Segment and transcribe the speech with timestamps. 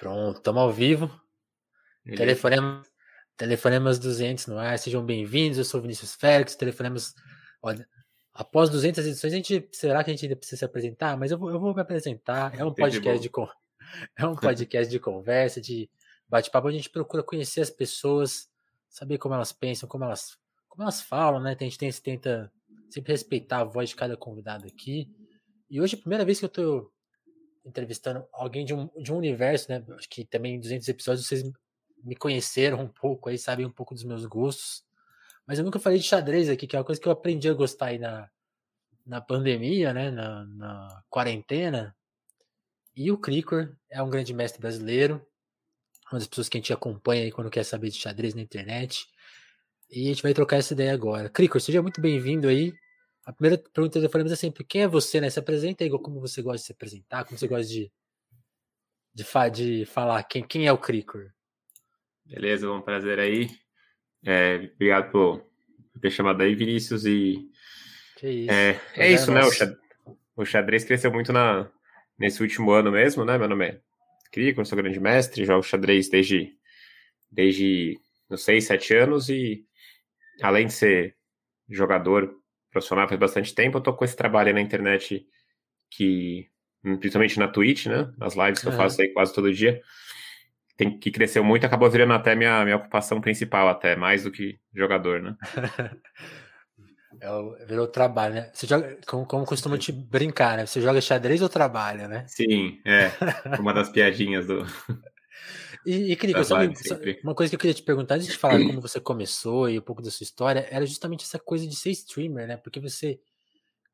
[0.00, 1.10] Pronto, estamos ao vivo.
[2.16, 2.82] Telefonema,
[3.36, 5.58] telefonemas 200 no ar, sejam bem-vindos.
[5.58, 6.56] Eu sou Vinícius Félix.
[6.56, 7.14] Telefonemas.
[7.60, 7.86] Olha,
[8.32, 11.18] após 200 edições, a gente, será que a gente ainda precisa se apresentar?
[11.18, 12.58] Mas eu vou, eu vou me apresentar.
[12.58, 13.30] É um podcast de,
[14.16, 15.90] é um podcast de conversa, de
[16.26, 16.68] bate-papo.
[16.68, 18.48] A gente procura conhecer as pessoas,
[18.88, 21.54] saber como elas pensam, como elas, como elas falam, né?
[21.60, 22.50] A gente tem, tenta
[22.88, 25.14] sempre respeitar a voz de cada convidado aqui.
[25.68, 26.90] E hoje é a primeira vez que eu tô
[27.64, 29.84] entrevistando alguém de um, de um universo, né?
[29.96, 31.42] Acho que também em 200 episódios vocês
[32.02, 34.84] me conheceram um pouco aí, sabem um pouco dos meus gostos.
[35.46, 37.54] Mas eu nunca falei de xadrez aqui, que é uma coisa que eu aprendi a
[37.54, 38.30] gostar aí na,
[39.04, 40.10] na pandemia, né?
[40.10, 41.94] Na, na quarentena.
[42.96, 45.24] E o Cricor é um grande mestre brasileiro,
[46.10, 49.06] uma das pessoas que a gente acompanha aí quando quer saber de xadrez na internet.
[49.90, 51.28] E a gente vai trocar essa ideia agora.
[51.28, 52.72] Cricor, seja muito bem-vindo aí.
[53.24, 55.28] A primeira pergunta que eu falei é sempre: quem é você, né?
[55.30, 57.90] Se apresenta igual como você gosta de se apresentar, como você gosta de,
[59.14, 60.22] de, fa de falar.
[60.24, 61.30] Quem, quem é o Cricor?
[62.24, 63.50] Beleza, um prazer aí.
[64.24, 65.44] É, obrigado por,
[66.00, 67.04] ter chamado aí, Vinícius.
[67.04, 67.48] E
[68.16, 68.50] que isso.
[68.50, 69.42] É, é isso, né?
[69.42, 69.78] O xadrez,
[70.36, 71.70] o xadrez, cresceu muito na,
[72.18, 73.36] nesse último ano mesmo, né?
[73.36, 73.80] Meu nome é
[74.32, 76.56] Cricor, sou grande mestre, jogo xadrez desde,
[77.30, 77.98] desde
[78.30, 79.66] uns 6, 7 anos e
[80.40, 81.16] além de ser
[81.68, 82.39] jogador
[82.70, 85.26] profissional faz bastante tempo, eu tô com esse trabalho na internet
[85.90, 86.48] que,
[86.82, 88.12] principalmente na Twitch, né?
[88.16, 89.80] Nas lives que eu faço aí quase todo dia,
[90.76, 94.58] tem que cresceu muito, acabou virando até minha, minha ocupação principal, até, mais do que
[94.74, 95.36] jogador, né?
[97.20, 98.50] é, virou trabalho, né?
[98.52, 100.66] Você joga, como, como costuma te brincar, né?
[100.66, 102.24] Você joga xadrez ou trabalha, né?
[102.26, 103.10] Sim, é.
[103.58, 104.64] Uma das piadinhas do.
[105.86, 106.74] E, e Crico, sabe,
[107.22, 109.82] uma coisa que eu queria te perguntar, antes de falar como você começou e um
[109.82, 112.56] pouco da sua história, era justamente essa coisa de ser streamer, né?
[112.56, 113.18] Porque você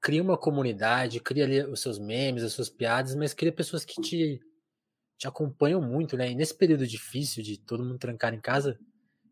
[0.01, 4.01] cria uma comunidade, cria ali os seus memes, as suas piadas, mas cria pessoas que
[4.01, 4.41] te,
[5.17, 6.31] te acompanham muito, né?
[6.31, 8.79] E nesse período difícil de todo mundo trancar em casa,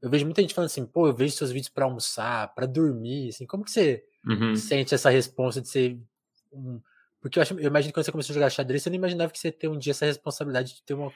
[0.01, 3.31] eu vejo muita gente falando assim, pô, eu vejo seus vídeos para almoçar, para dormir,
[3.31, 4.55] assim, como que você uhum.
[4.55, 5.99] sente essa resposta de ser
[6.53, 6.81] um...
[7.21, 9.33] Porque eu, acho, eu imagino que quando você começou a jogar xadrez, você não imaginava
[9.33, 11.11] que você ia ter um dia essa responsabilidade de ter uma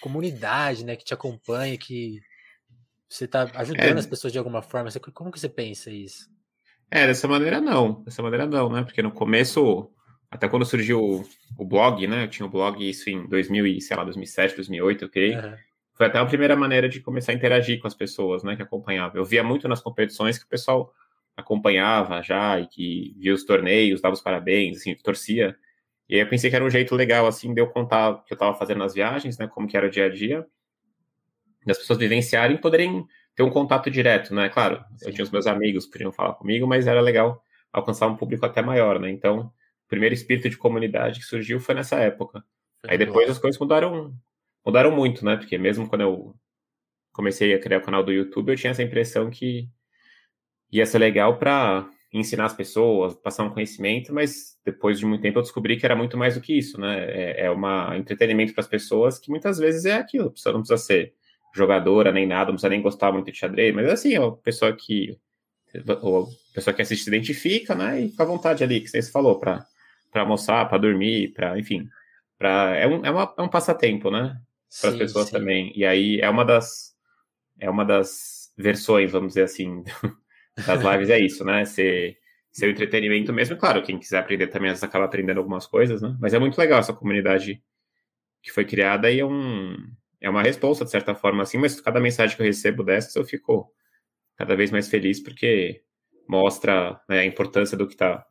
[0.00, 2.20] comunidade, né, que te acompanha, que
[3.08, 3.98] você está ajudando é.
[3.98, 4.90] as pessoas de alguma forma.
[4.90, 6.28] Você, como que você pensa isso?
[6.90, 8.02] É, dessa maneira não.
[8.02, 8.82] Dessa maneira não, né?
[8.82, 9.90] Porque no começo,
[10.30, 11.24] até quando surgiu o,
[11.58, 12.24] o blog, né?
[12.24, 15.36] Eu tinha o um blog isso em 2000 e, sei lá, 2007, 2008, eu criei.
[15.36, 15.54] Uhum.
[15.94, 18.56] Foi até a primeira maneira de começar a interagir com as pessoas, né?
[18.56, 19.16] Que acompanhavam.
[19.16, 20.92] Eu via muito nas competições que o pessoal
[21.36, 25.56] acompanhava já e que via os torneios, dava os parabéns, assim, torcia.
[26.08, 28.32] E aí eu pensei que era um jeito legal, assim, de eu contar o que
[28.32, 30.46] eu estava fazendo nas viagens, né, como que era o dia a dia,
[31.64, 35.06] das pessoas vivenciarem e poderem ter um contato direto, né, claro, Sim.
[35.08, 38.46] eu tinha os meus amigos que podiam falar comigo, mas era legal alcançar um público
[38.46, 39.40] até maior, né, então,
[39.86, 42.44] o primeiro espírito de comunidade que surgiu foi nessa época.
[42.84, 44.14] Aí depois as coisas mudaram,
[44.64, 46.34] mudaram muito, né, porque mesmo quando eu
[47.12, 49.68] comecei a criar o canal do YouTube, eu tinha essa impressão que
[50.70, 55.38] ia ser legal para ensinar as pessoas, passar um conhecimento, mas depois de muito tempo
[55.38, 57.04] eu descobri que era muito mais do que isso, né?
[57.04, 60.60] É, é um entretenimento para as pessoas que muitas vezes é aquilo, a pessoa não
[60.60, 61.14] precisa ser
[61.54, 64.72] jogadora nem nada, não precisa nem gostar muito de xadrez, mas assim, é uma pessoa
[64.74, 65.18] que
[66.00, 68.00] ou a pessoa que assiste se identifica, né?
[68.00, 69.66] E fica à vontade ali, que você falou, para
[70.14, 71.86] almoçar, para dormir, para, enfim,
[72.38, 74.38] para é, um, é, uma, é um passatempo, né?
[74.80, 75.32] Para as pessoas sim.
[75.32, 75.72] também.
[75.76, 76.94] E aí é uma das
[77.58, 79.82] é uma das versões, vamos dizer assim,
[80.64, 81.64] das lives é isso, né?
[81.64, 82.18] Ser,
[82.50, 83.56] ser entretenimento mesmo.
[83.56, 86.16] Claro, quem quiser aprender também acaba aprendendo algumas coisas, né?
[86.20, 87.62] Mas é muito legal essa comunidade
[88.42, 89.76] que foi criada e é, um,
[90.20, 93.24] é uma resposta, de certa forma, assim, mas cada mensagem que eu recebo dessas eu
[93.24, 93.72] fico
[94.36, 95.82] cada vez mais feliz porque
[96.28, 98.24] mostra né, a importância do que está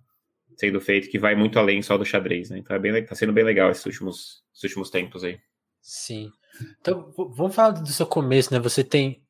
[0.58, 2.58] sendo feito, que vai muito além só do xadrez, né?
[2.58, 5.38] Então é bem, tá sendo bem legal esses últimos, esses últimos tempos aí.
[5.82, 6.32] Sim.
[6.80, 8.60] Então, vamos falar do seu começo, né?
[8.60, 9.22] Você tem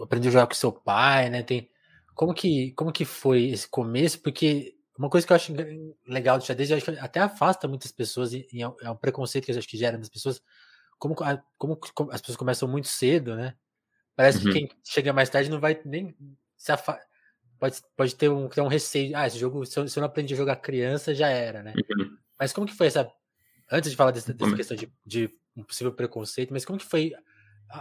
[0.00, 1.42] aprendeu a jogar com seu pai, né?
[1.42, 1.68] Tem
[2.14, 4.20] como que, como que foi esse começo?
[4.20, 5.52] Porque uma coisa que eu acho
[6.06, 9.46] legal do xadrez, eu acho que até afasta muitas pessoas, e é, é um preconceito
[9.46, 10.42] que eu acho que gera nas pessoas,
[10.98, 11.16] como,
[11.58, 13.54] como, como as pessoas começam muito cedo, né?
[14.14, 14.44] Parece uhum.
[14.44, 16.14] que quem chega mais tarde não vai nem
[16.56, 17.04] se afastar.
[17.58, 19.16] Pode, pode ter um, ter um receio.
[19.16, 21.72] Ah, esse jogo, se eu, se eu não aprendi a jogar criança, já era, né?
[21.76, 22.16] Uhum.
[22.38, 23.10] Mas como que foi essa.
[23.70, 27.12] Antes de falar dessa, dessa questão de, de, um possível preconceito, mas como que foi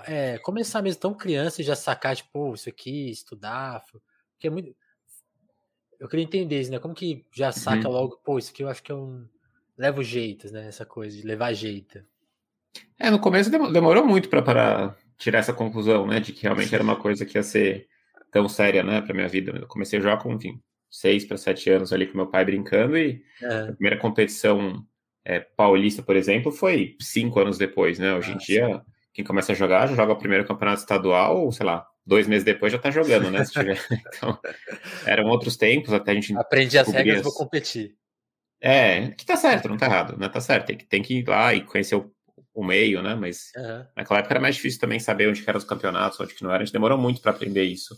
[0.06, 3.84] é, começar mesmo tão criança e já sacar, tipo, isso aqui, estudar,
[4.42, 4.76] que é muito.
[6.00, 6.80] Eu queria entender isso, né?
[6.80, 7.94] Como que já saca uhum.
[7.94, 9.26] logo, pô, isso aqui eu acho que é um.
[9.78, 10.68] Leva jeito, né?
[10.68, 12.04] Essa coisa de levar jeito.
[13.00, 16.20] É, no começo demorou muito para tirar essa conclusão, né?
[16.20, 17.88] De que realmente era uma coisa que ia ser
[18.32, 19.52] tão séria, né, para minha vida.
[19.52, 23.22] Eu comecei já com, enfim, seis para sete anos ali com meu pai brincando e
[23.42, 23.70] é.
[23.70, 24.86] a primeira competição
[25.26, 28.14] é, paulista, por exemplo, foi cinco anos depois, né?
[28.14, 31.52] Hoje ah, em dia, sim quem começa a jogar já joga o primeiro campeonato estadual,
[31.52, 33.44] sei lá, dois meses depois já tá jogando, né?
[33.46, 33.80] Se tiver.
[34.16, 34.40] Então,
[35.06, 36.36] eram outros tempos, até a gente.
[36.38, 37.24] Aprendi as regras, as...
[37.24, 37.96] vou competir.
[38.62, 40.30] É, que tá certo, não tá errado, né?
[40.30, 42.12] Tá certo, tem que, tem que ir lá e conhecer o,
[42.54, 43.16] o meio, né?
[43.16, 43.86] Mas uhum.
[43.98, 46.62] naquela época era mais difícil também saber onde eram os campeonatos, onde que não era.
[46.62, 47.96] A gente demorou muito para aprender isso.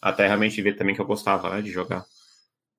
[0.00, 2.04] Até realmente ver também que eu gostava, né, de jogar.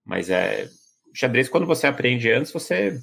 [0.03, 0.69] Mas é.
[1.13, 2.99] Xadrez, quando você aprende antes, você.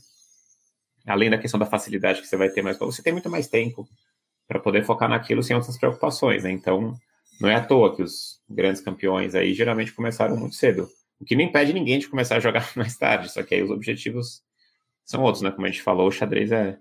[1.07, 3.87] Além da questão da facilidade que você vai ter mais, você tem muito mais tempo
[4.49, 6.51] para poder focar naquilo sem outras preocupações, né?
[6.51, 6.97] Então,
[7.41, 10.89] não é à toa que os grandes campeões aí geralmente começaram muito cedo.
[11.21, 13.71] O que não impede ninguém de começar a jogar mais tarde, só que aí os
[13.71, 14.43] objetivos
[15.05, 15.51] são outros, né?
[15.51, 16.79] Como a gente falou, o xadrez é,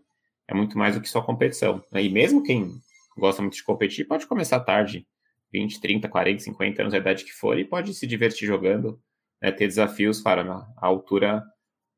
[0.47, 1.83] é muito mais do que só competição.
[1.91, 2.03] Né?
[2.03, 2.71] E mesmo quem
[3.17, 5.07] gosta muito de competir pode começar tarde,
[5.51, 8.99] 20, 30, 40, 50 anos, a idade que for, e pode se divertir jogando,
[9.41, 9.51] né?
[9.51, 11.43] ter desafios para a altura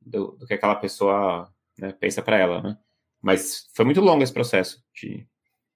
[0.02, 2.78] do, do, que aquela pessoa né, pensa para ela, né?
[3.22, 5.28] Mas foi muito longo esse processo de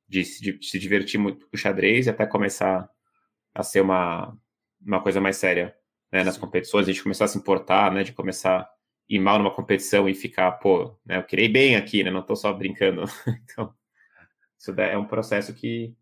[0.09, 2.89] de, de, de se divertir muito com o xadrez e até começar
[3.53, 4.35] a ser uma,
[4.81, 5.75] uma coisa mais séria
[6.11, 8.69] né, nas competições, a gente começar a se importar, né, de começar a
[9.07, 12.35] ir mal numa competição e ficar, pô, né, eu queria bem aqui, né, não tô
[12.35, 13.03] só brincando.
[13.44, 13.73] então,
[14.57, 15.95] isso é um processo que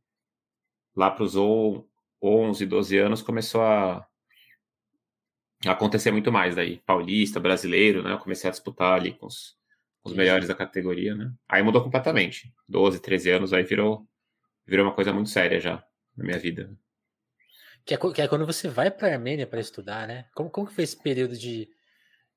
[0.96, 1.36] lá para os
[2.22, 4.08] 11, 12 anos começou a
[5.66, 6.56] acontecer muito mais.
[6.56, 9.57] Daí, paulista, brasileiro, né, eu comecei a disputar ali com os,
[10.12, 11.32] os melhores da categoria, né?
[11.48, 12.54] Aí mudou completamente.
[12.68, 14.08] 12, 13 anos, aí virou,
[14.66, 15.84] virou uma coisa muito séria já
[16.16, 16.72] na minha vida.
[17.86, 20.26] Que é, que é quando você vai para a Armênia para estudar, né?
[20.36, 21.70] Como, como que foi esse período de.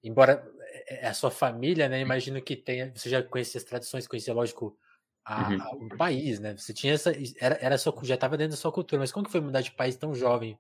[0.03, 0.47] Embora
[0.87, 2.01] é, é a sua família, né?
[2.01, 2.93] Imagino que tenha.
[2.95, 4.79] Você já conhecia as tradições, conhecia, lógico,
[5.25, 5.63] a, uhum.
[5.63, 6.57] a, o país, né?
[6.57, 7.13] Você tinha essa.
[7.41, 9.73] Era, era sua, já estava dentro da sua cultura, mas como que foi mudar de
[9.73, 10.57] país tão jovem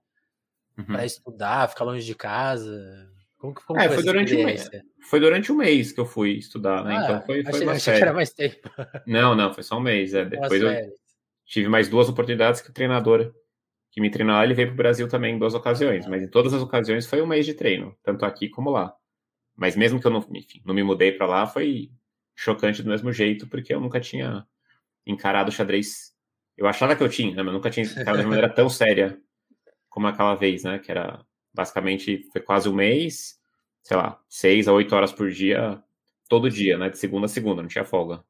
[0.76, 0.84] uhum.
[0.84, 3.08] para estudar, ficar longe de casa?
[3.40, 4.70] Como, como é, foi, durante um mês.
[5.08, 6.92] Foi durante um mês que eu fui estudar, né?
[6.92, 8.70] Então ah, então foi, foi achei, uma achei que era mais tempo.
[9.06, 10.12] Não, não, foi só um mês.
[10.12, 10.26] É.
[10.26, 10.70] Depois eu
[11.46, 13.32] tive mais duas oportunidades que o treinador
[13.90, 16.28] que me treinou lá, ele veio para o Brasil também em duas ocasiões, mas em
[16.28, 18.94] todas as ocasiões foi um mês de treino, tanto aqui como lá.
[19.56, 21.90] Mas mesmo que eu não, enfim, não me mudei para lá, foi
[22.36, 24.46] chocante do mesmo jeito, porque eu nunca tinha
[25.06, 26.12] encarado o xadrez.
[26.56, 27.43] Eu achava que eu tinha, né?
[27.43, 29.19] mas nunca tinha encarado de maneira tão séria
[29.88, 30.78] como aquela vez, né?
[30.78, 33.38] Que era basicamente foi quase um mês,
[33.82, 35.82] sei lá, seis a oito horas por dia,
[36.29, 36.88] todo dia, né?
[36.88, 38.25] De segunda a segunda, não tinha folga.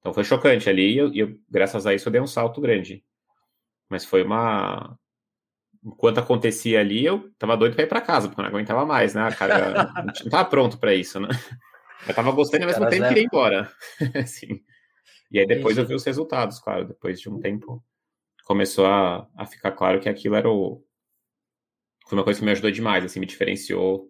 [0.00, 3.02] Então foi chocante ali e eu, eu, graças a isso eu dei um salto grande.
[3.88, 4.98] Mas foi uma.
[5.84, 9.14] Enquanto acontecia ali, eu tava doido para ir para casa, porque eu não aguentava mais,
[9.14, 9.22] né?
[9.22, 9.92] A cara
[10.24, 11.28] não tava pronto para isso, né?
[12.06, 13.72] Eu tava gostando ao mesmo tempo que queria ir embora.
[14.14, 14.62] assim.
[15.30, 16.86] E aí depois eu vi os resultados, claro.
[16.86, 17.82] Depois de um tempo
[18.44, 20.85] começou a, a ficar claro que aquilo era o,
[22.06, 24.08] foi uma coisa que me ajudou demais, assim, me diferenciou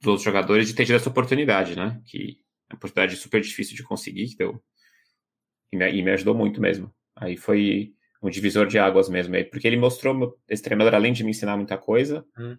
[0.00, 2.00] dos outros jogadores de ter tido essa oportunidade, né?
[2.06, 2.38] Que
[2.70, 4.62] é uma oportunidade super difícil de conseguir, que deu.
[5.72, 6.92] E me, e me ajudou muito mesmo.
[7.14, 11.30] Aí foi um divisor de águas mesmo, porque ele mostrou, esse treinador, além de me
[11.30, 12.56] ensinar muita coisa, hum.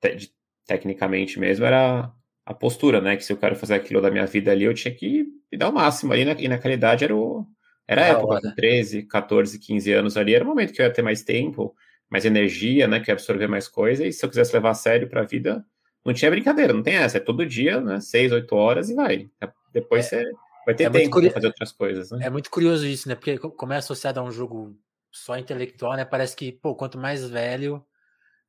[0.00, 0.32] te, de,
[0.66, 2.12] tecnicamente mesmo, era
[2.44, 3.16] a postura, né?
[3.16, 5.70] Que se eu quero fazer aquilo da minha vida ali, eu tinha que me dar
[5.70, 6.36] o máximo ali, né?
[6.38, 7.46] e naquela idade era o.
[7.86, 10.92] Era a época, com 13, 14, 15 anos ali, era o momento que eu ia
[10.92, 11.74] ter mais tempo,
[12.10, 13.00] mais energia, né?
[13.00, 14.06] Que absorver mais coisa.
[14.06, 15.64] E se eu quisesse levar a sério para a vida,
[16.04, 17.18] não tinha brincadeira, não tem essa.
[17.18, 18.00] É todo dia, né?
[18.00, 19.28] Seis, oito horas e vai.
[19.72, 20.32] Depois é, você
[20.64, 22.26] vai ter é tempo para fazer outras coisas, né?
[22.26, 23.14] É muito curioso isso, né?
[23.14, 24.76] Porque como é associado a um jogo
[25.10, 26.04] só intelectual, né?
[26.04, 27.84] Parece que, pô, quanto mais velho,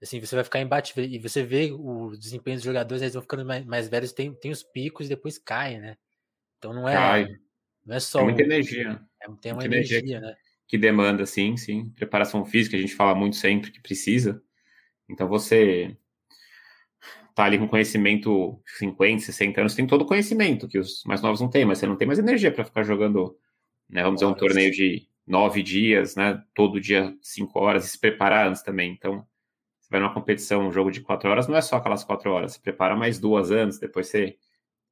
[0.02, 1.04] assim, você vai ficar imbatível.
[1.04, 4.52] E você vê o desempenho dos jogadores, eles vão ficando mais, mais velhos, tem, tem
[4.52, 5.98] os picos e depois caem, né?
[6.58, 6.94] Então não é.
[6.94, 7.28] Cai.
[7.86, 8.22] Não é só.
[8.22, 9.02] É muita energia.
[9.22, 10.36] É, tem uma energia, energia né?
[10.70, 11.90] Que demanda, sim, sim.
[11.96, 14.42] Preparação física, a gente fala muito sempre que precisa.
[15.10, 15.98] Então você
[17.34, 21.42] tá ali com conhecimento 50, 60 anos, tem todo o conhecimento que os mais novos
[21.42, 23.36] não têm, mas você não tem mais energia para ficar jogando,
[23.90, 28.00] né, vamos dizer, um torneio de nove dias, né, todo dia cinco horas, e se
[28.00, 28.92] preparar antes também.
[28.92, 29.26] Então,
[29.80, 32.54] você vai numa competição, um jogo de quatro horas, não é só aquelas quatro horas,
[32.54, 34.38] você prepara mais duas antes, depois você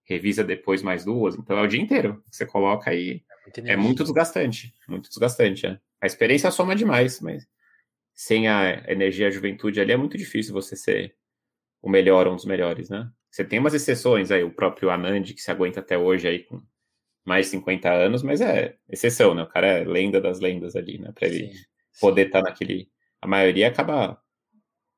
[0.05, 2.23] revisa depois mais duas, então é o dia inteiro.
[2.31, 3.21] Você coloca aí
[3.65, 5.65] é muito desgastante, muito desgastante.
[5.65, 5.79] É.
[6.01, 7.47] A experiência soma demais, mas
[8.13, 11.15] sem a energia a juventude ali é muito difícil você ser
[11.81, 13.09] o melhor, um dos melhores, né?
[13.29, 16.61] Você tem umas exceções aí, o próprio Anand, que se aguenta até hoje aí com
[17.23, 19.43] mais de 50 anos, mas é exceção, né?
[19.43, 21.11] O cara é lenda das lendas ali, né?
[21.13, 21.63] Para ele Sim.
[21.99, 22.89] poder estar tá naquele.
[23.21, 24.21] A maioria acaba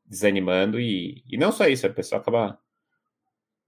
[0.05, 2.59] desanimando e, e não só isso, a pessoa acaba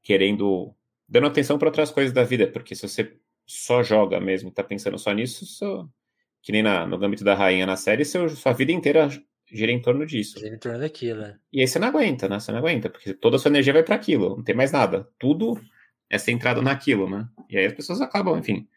[0.01, 0.73] querendo,
[1.07, 4.97] dando atenção para outras coisas da vida, porque se você só joga mesmo, tá pensando
[4.97, 5.87] só nisso, só...
[6.41, 9.09] que nem na, no Gambito da Rainha na série, seu, sua vida inteira
[9.51, 10.39] gira em torno disso.
[10.39, 11.37] Gira em torno daquilo, né?
[11.51, 12.39] E aí você não aguenta, né?
[12.39, 15.09] Você não aguenta, porque toda a sua energia vai para aquilo, não tem mais nada.
[15.19, 15.59] Tudo
[16.09, 17.27] é centrado naquilo, né?
[17.49, 18.67] E aí as pessoas acabam, enfim,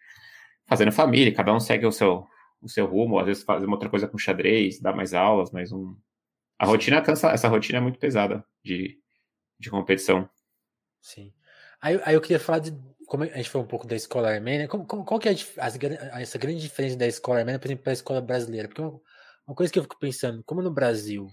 [0.66, 2.26] fazendo família, cada um segue o seu,
[2.60, 5.70] o seu rumo, às vezes fazer uma outra coisa com xadrez, dar mais aulas, mais
[5.72, 5.96] um.
[6.58, 8.98] A rotina cansa, essa rotina é muito pesada de,
[9.58, 10.28] de competição.
[11.00, 11.32] Sim.
[11.80, 12.72] Aí, aí eu queria falar de.
[13.06, 16.20] Como a gente falou um pouco da escola armênia, como, como, qual que é a,
[16.20, 18.68] essa grande diferença da escola armênia, por exemplo, para a escola brasileira?
[18.68, 19.00] Porque uma,
[19.46, 21.28] uma, coisa que eu fico pensando, como no Brasil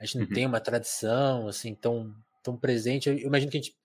[0.00, 0.32] a gente não uhum.
[0.32, 3.76] tem uma tradição assim tão, tão presente, eu imagino que a gente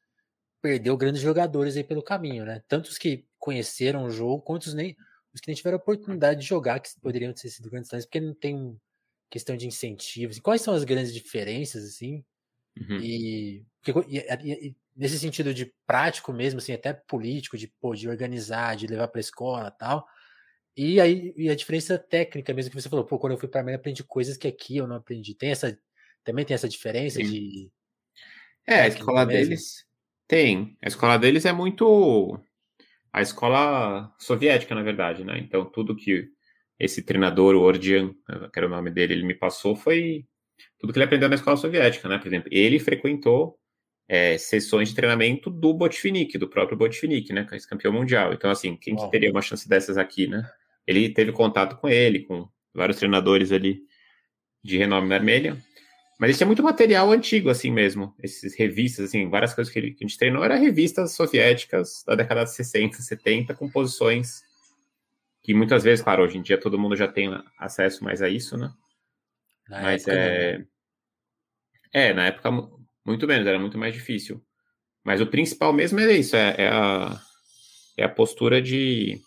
[0.61, 2.61] perdeu grandes jogadores aí pelo caminho, né?
[2.67, 4.95] Tantos que conheceram o jogo, quantos nem
[5.33, 8.33] os que nem tiveram oportunidade de jogar, que poderiam ter sido grandes talentos, porque não
[8.33, 8.79] tem
[9.29, 10.37] questão de incentivos.
[10.37, 12.23] E quais são as grandes diferenças, assim?
[12.77, 12.97] Uhum.
[12.99, 18.75] E, e, e, nesse sentido de prático mesmo, assim, até político, de, pô, de organizar,
[18.75, 20.05] de levar para a escola tal.
[20.75, 23.69] E aí e a diferença técnica mesmo que você falou, pô, quando eu fui para
[23.69, 25.36] a aprendi coisas que aqui eu não aprendi.
[25.36, 25.77] Tem essa
[26.24, 27.29] também tem essa diferença Sim.
[27.29, 27.71] de
[28.67, 29.50] É, a escola mesmo?
[29.50, 29.86] deles
[30.27, 30.77] tem.
[30.81, 32.39] A escola deles é muito
[33.12, 35.38] a escola soviética, na verdade, né?
[35.39, 36.29] Então, tudo que
[36.79, 38.13] esse treinador, o Ordian,
[38.51, 40.25] que era o nome dele, ele me passou foi
[40.79, 42.17] tudo que ele aprendeu na escola soviética, né?
[42.17, 43.60] Por exemplo, ele frequentou
[44.11, 47.45] é, sessões de treinamento do Botvinnik, do próprio Botvinnik, né?
[47.45, 48.33] Que é esse campeão mundial.
[48.33, 50.51] Então, assim, quem que teria uma chance dessas aqui, né?
[50.85, 53.83] Ele teve contato com ele, com vários treinadores ali
[54.61, 55.57] de renome na Armênia.
[56.19, 58.13] Mas isso é muito material antigo, assim mesmo.
[58.21, 62.13] Esses revistas, assim, várias coisas que, ele, que a gente treinou eram revistas soviéticas da
[62.13, 64.43] década de 60, 70, com posições
[65.41, 68.57] que muitas vezes, claro, hoje em dia todo mundo já tem acesso mais a isso,
[68.57, 68.73] né?
[69.69, 70.57] Na Mas é.
[70.57, 70.65] Não.
[71.93, 72.51] É, na época,
[73.05, 74.41] muito menos, era muito mais difícil.
[75.03, 77.20] Mas o principal mesmo é isso, é, é a,
[77.98, 79.20] é a postura de,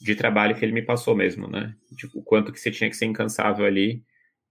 [0.00, 1.74] de trabalho que ele me passou mesmo, né?
[1.96, 4.02] Tipo, o quanto que você tinha que ser incansável ali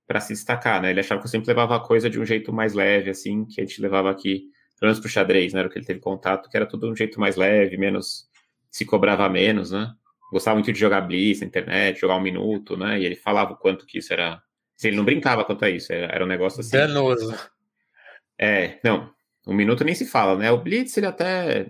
[0.07, 0.91] para se destacar, né?
[0.91, 3.59] Ele achava que eu sempre levava a coisa de um jeito mais leve, assim, que
[3.59, 4.45] a gente levava aqui,
[4.79, 5.59] pelo menos pro xadrez, né?
[5.59, 8.29] Era o que ele teve contato, que era tudo de um jeito mais leve, menos.
[8.71, 9.93] se cobrava menos, né?
[10.31, 12.99] Gostava muito de jogar blitz na internet, jogar um minuto, né?
[12.99, 14.41] E ele falava o quanto que isso era.
[14.77, 16.77] Assim, ele não brincava quanto a isso, era, era um negócio assim.
[16.77, 17.33] Danoso.
[18.37, 19.13] É, não.
[19.47, 20.51] Um minuto nem se fala, né?
[20.51, 21.69] O blitz ele até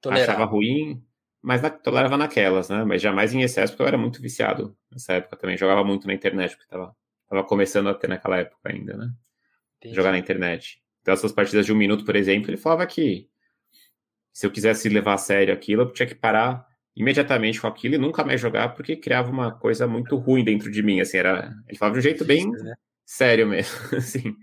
[0.00, 0.32] Tolerava.
[0.32, 1.02] achava ruim,
[1.42, 2.84] mas na, tolerava naquelas, né?
[2.84, 5.56] Mas jamais em excesso, porque eu era muito viciado nessa época também.
[5.56, 6.94] Jogava muito na internet, porque tava
[7.28, 9.10] Tava começando a ter naquela época ainda, né?
[9.78, 9.94] Entendi.
[9.94, 10.80] Jogar na internet.
[11.02, 13.28] Então, essas partidas de um minuto, por exemplo, ele falava que
[14.32, 17.98] se eu quisesse levar a sério aquilo, eu tinha que parar imediatamente com aquilo e
[17.98, 21.54] nunca mais jogar, porque criava uma coisa muito ruim dentro de mim, assim, era...
[21.68, 22.74] Ele falava de um jeito bem né?
[23.04, 24.36] sério mesmo, assim.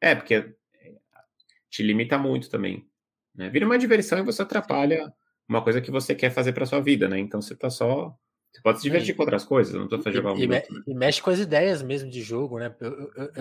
[0.00, 0.54] É, porque
[1.70, 2.86] te limita muito também,
[3.34, 3.48] né?
[3.50, 5.12] Vira uma diversão e você atrapalha
[5.48, 7.18] uma coisa que você quer fazer para sua vida, né?
[7.18, 8.16] Então você tá só
[8.56, 10.82] você pode se divertir com outras coisas, não tô fazendo jogar um e, minuto, né?
[10.86, 12.74] e, mexe com as ideias mesmo de jogo, né?
[12.80, 13.32] Eu, eu,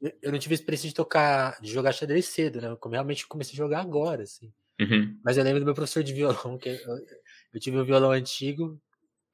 [0.00, 2.68] eu, eu, não tive experiência de tocar, de jogar xadrez cedo, né?
[2.68, 4.50] Eu realmente comecei a jogar agora, assim.
[4.80, 5.18] Uhum.
[5.22, 6.70] Mas eu lembro do meu professor de violão, que
[7.52, 8.80] eu, tive um violão antigo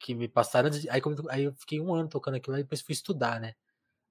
[0.01, 3.41] que me passaram, aí, aí eu fiquei um ano tocando aquilo, aí depois fui estudar,
[3.41, 3.55] né?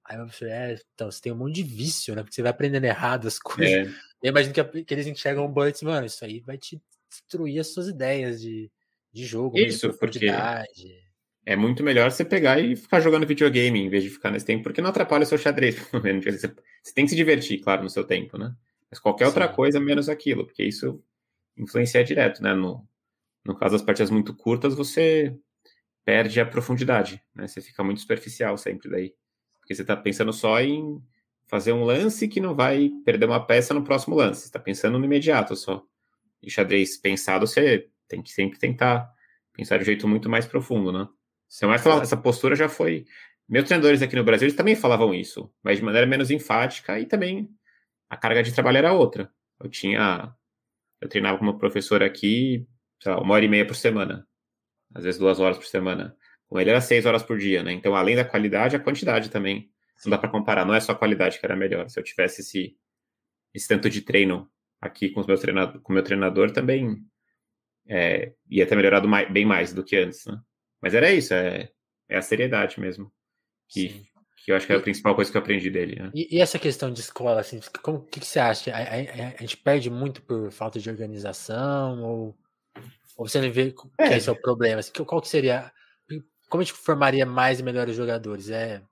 [0.04, 2.22] Aí meu professor, é, então você tem um monte de vício, né?
[2.22, 3.88] Porque você vai aprendendo errado as coisas.
[3.88, 3.90] É.
[4.22, 6.80] Eu imagino que, que eles enxergam um bullet, mano, isso aí vai te
[7.10, 8.70] destruir as suas ideias de
[9.12, 10.26] de jogo, Isso, porque
[11.44, 14.62] é muito melhor você pegar e ficar jogando videogame em vez de ficar nesse tempo,
[14.62, 16.24] porque não atrapalha o seu xadrez, pelo menos.
[16.24, 18.54] Você, você tem que se divertir, claro, no seu tempo, né?
[18.90, 19.28] Mas qualquer Sim.
[19.28, 21.02] outra coisa menos aquilo, porque isso
[21.56, 22.54] influencia direto, né?
[22.54, 22.86] No,
[23.44, 25.36] no caso das partidas muito curtas, você
[26.04, 27.46] perde a profundidade, né?
[27.46, 29.14] Você fica muito superficial sempre daí.
[29.62, 31.02] Porque você tá pensando só em
[31.46, 34.42] fazer um lance que não vai perder uma peça no próximo lance.
[34.42, 35.82] Você tá pensando no imediato só.
[36.42, 39.10] E xadrez pensado, você tem que sempre tentar
[39.52, 41.08] pensar de um jeito muito mais profundo, né?
[41.56, 43.06] Então, essa, essa postura já foi.
[43.48, 47.06] Meus treinadores aqui no Brasil eles também falavam isso, mas de maneira menos enfática e
[47.06, 47.50] também
[48.08, 49.30] a carga de trabalho era outra.
[49.60, 50.34] Eu tinha.
[51.00, 52.66] Eu treinava como professor aqui,
[53.04, 54.26] lá, uma hora e meia por semana,
[54.94, 56.16] às vezes duas horas por semana.
[56.60, 57.72] Ele era seis horas por dia, né?
[57.72, 59.70] Então, além da qualidade, a quantidade também.
[60.04, 61.88] Não dá para comparar, não é só a qualidade que era melhor.
[61.88, 62.76] Se eu tivesse esse,
[63.54, 66.96] esse tanto de treino aqui com, os meus treinador, com o meu treinador, também
[67.88, 70.40] é, ia ter melhorado mais, bem mais do que antes, né?
[70.80, 71.70] Mas era isso, é,
[72.08, 73.12] é a seriedade mesmo.
[73.68, 74.04] Que,
[74.44, 76.02] que eu acho que é a principal coisa que eu aprendi dele.
[76.02, 76.10] Né?
[76.12, 78.72] E, e, essa questão de escola, assim, o que, que, você acha?
[78.72, 82.02] A, a, a, gente perde muito por falta de organização?
[82.02, 82.36] Ou,
[83.16, 84.16] ou você não vê que é.
[84.16, 84.80] esse é o problema?
[84.80, 85.72] Assim, qual que seria.
[86.52, 88.50] Como a gente formaria mais e melhores jogadores?
[88.50, 88.82] É.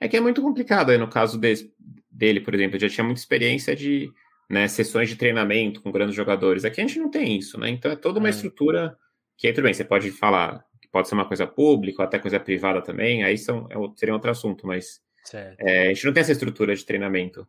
[0.00, 1.70] É que é muito complicado aí no caso desse,
[2.10, 2.76] dele, por exemplo.
[2.76, 4.10] Eu já tinha muita experiência de
[4.48, 6.64] né, sessões de treinamento com grandes jogadores.
[6.64, 7.68] Aqui a gente não tem isso, né?
[7.68, 8.30] Então é toda uma é.
[8.30, 8.96] estrutura
[9.36, 12.18] que aí tudo bem, você pode falar que pode ser uma coisa pública ou até
[12.18, 15.02] coisa privada também, aí são, é, seria outro assunto, mas
[15.34, 17.46] é, a gente não tem essa estrutura de treinamento.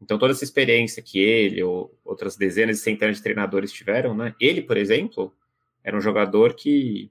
[0.00, 4.34] Então toda essa experiência que ele ou outras dezenas e centenas de treinadores tiveram, né?
[4.40, 5.36] Ele, por exemplo,
[5.84, 7.10] era um jogador que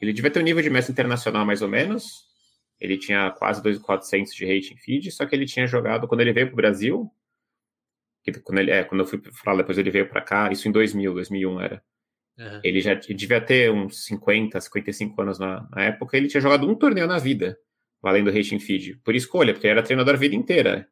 [0.00, 2.26] ele devia ter um nível de mestre internacional mais ou menos.
[2.80, 6.46] Ele tinha quase 2.400 de rating feed, só que ele tinha jogado, quando ele veio
[6.46, 7.10] para o Brasil,
[8.44, 11.14] quando, ele, é, quando eu fui falar depois ele veio para cá, isso em 2000,
[11.14, 11.82] 2001 era.
[12.38, 12.60] Uhum.
[12.62, 16.68] Ele já ele devia ter uns 50, 55 anos na, na, época, ele tinha jogado
[16.68, 17.58] um torneio na vida,
[18.00, 20.88] valendo rating feed, por escolha, porque ele era treinador a vida inteira.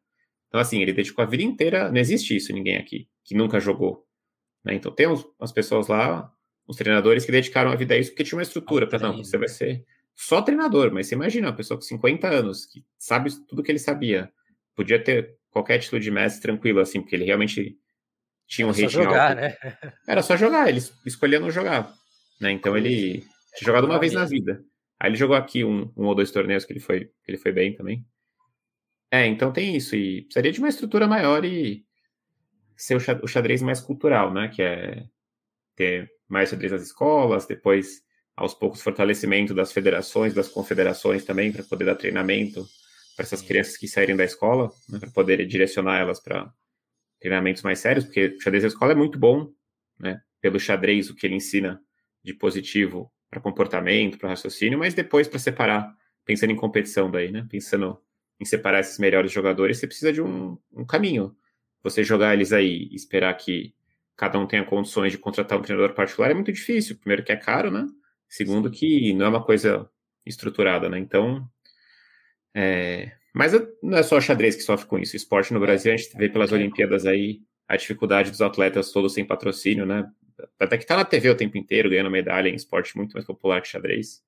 [0.47, 4.05] Então, assim, ele dedicou a vida inteira, não existe isso ninguém aqui, que nunca jogou.
[4.63, 4.75] Né?
[4.75, 6.31] Então, tem umas pessoas lá,
[6.67, 9.37] os treinadores que dedicaram a vida a isso porque tinha uma estrutura para não, você
[9.37, 13.63] vai ser só treinador, mas você imagina uma pessoa com 50 anos que sabe tudo
[13.63, 14.31] que ele sabia,
[14.75, 17.77] podia ter qualquer título de mestre tranquilo assim, porque ele realmente
[18.47, 19.41] tinha um Era rating só jogar, alto.
[19.41, 19.57] Né?
[20.07, 21.93] Era só jogar, ele escolhia não jogar,
[22.41, 22.51] né?
[22.51, 23.19] Então ele
[23.55, 24.63] tinha jogado uma vez na vida.
[24.99, 27.51] Aí ele jogou aqui um, um ou dois torneios que ele foi que ele foi
[27.51, 28.05] bem também.
[29.11, 31.85] É, então tem isso e precisaria de uma estrutura maior e
[32.75, 34.47] ser o xadrez mais cultural, né?
[34.47, 35.05] Que é
[35.75, 38.01] ter mais xadrez nas escolas, depois,
[38.35, 42.65] aos poucos, fortalecimento das federações, das confederações também, para poder dar treinamento
[43.15, 46.53] para essas crianças que saírem da escola, né, para poder direcionar elas para
[47.19, 49.51] treinamentos mais sérios, porque o xadrez da escola é muito bom,
[49.99, 50.21] né?
[50.39, 51.81] Pelo xadrez, o que ele ensina
[52.23, 55.91] de positivo para comportamento, para raciocínio, mas depois para separar,
[56.23, 57.45] pensando em competição daí, né?
[57.49, 57.99] Pensando
[58.39, 61.35] em separar esses melhores jogadores, você precisa de um, um caminho.
[61.81, 63.73] Você jogar eles aí e esperar que
[64.17, 66.97] cada um tenha condições de contratar um treinador particular é muito difícil.
[66.97, 67.87] Primeiro que é caro, né?
[68.27, 69.89] Segundo que não é uma coisa
[70.25, 70.97] estruturada, né?
[70.97, 71.47] Então,
[72.53, 73.11] é...
[73.33, 75.13] mas não é só o xadrez que sofre com isso.
[75.13, 79.13] O esporte no Brasil, a gente vê pelas Olimpíadas aí a dificuldade dos atletas todos
[79.13, 80.09] sem patrocínio, né?
[80.59, 83.61] Até que tá na TV o tempo inteiro ganhando medalha em esporte muito mais popular
[83.61, 84.23] que xadrez.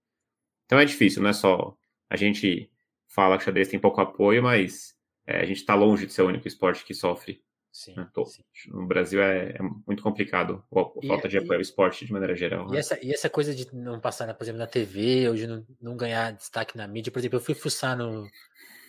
[0.66, 1.76] Então é difícil, não é só
[2.10, 2.70] a gente
[3.08, 6.28] fala que xadrez tem pouco apoio, mas é, a gente está longe de ser o
[6.28, 7.42] único esporte que sofre
[7.80, 8.10] Sim, né?
[8.26, 8.44] sim,
[8.74, 12.12] No Brasil é, é, muito complicado a, a falta e, de apoio ao esporte de
[12.12, 12.68] maneira geral.
[12.68, 12.80] E, né?
[12.80, 15.96] essa, e essa coisa de não passar, por exemplo, na TV ou de não, não
[15.96, 18.30] ganhar destaque na mídia, por exemplo, eu fui fuçar no,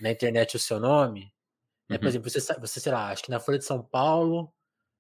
[0.01, 1.33] na internet o seu nome,
[1.89, 1.99] né?
[1.99, 2.09] por uhum.
[2.09, 4.53] exemplo, você, você, sei lá, acho que na Folha de São Paulo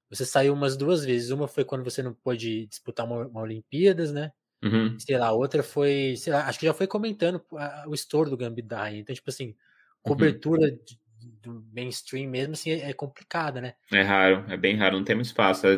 [0.09, 1.31] você saiu umas duas vezes.
[1.31, 4.31] Uma foi quando você não pôde disputar uma, uma Olimpíadas, né?
[4.63, 4.97] Uhum.
[5.01, 7.45] Sei lá, outra foi, sei lá, acho que já foi comentando
[7.89, 9.01] o estouro do Gambit Rainha.
[9.01, 9.55] Então, tipo assim, uhum.
[10.03, 10.79] cobertura uhum.
[10.85, 11.01] de,
[11.43, 13.75] do mainstream mesmo, assim, é, é complicada, né?
[13.93, 15.67] É raro, é bem raro, não tem muito espaço.
[15.67, 15.77] A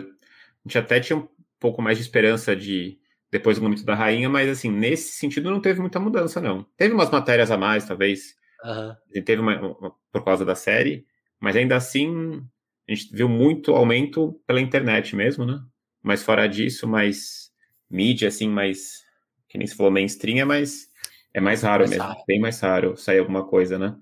[0.64, 2.98] gente até tinha um pouco mais de esperança de
[3.30, 6.64] depois do momento da rainha, mas assim, nesse sentido não teve muita mudança, não.
[6.76, 8.34] Teve umas matérias a mais, talvez.
[8.62, 9.22] Uhum.
[9.22, 11.06] Teve uma, uma, por causa da série,
[11.40, 12.46] mas ainda assim
[12.88, 15.60] a gente viu muito aumento pela internet mesmo, né?
[16.02, 17.50] Mas fora disso, mais
[17.88, 19.02] mídia, assim, mais.
[19.48, 20.90] Que nem se falou mainstream, é mais.
[21.32, 22.24] É mais raro mais mesmo, raro.
[22.26, 23.96] bem mais raro sair alguma coisa, né?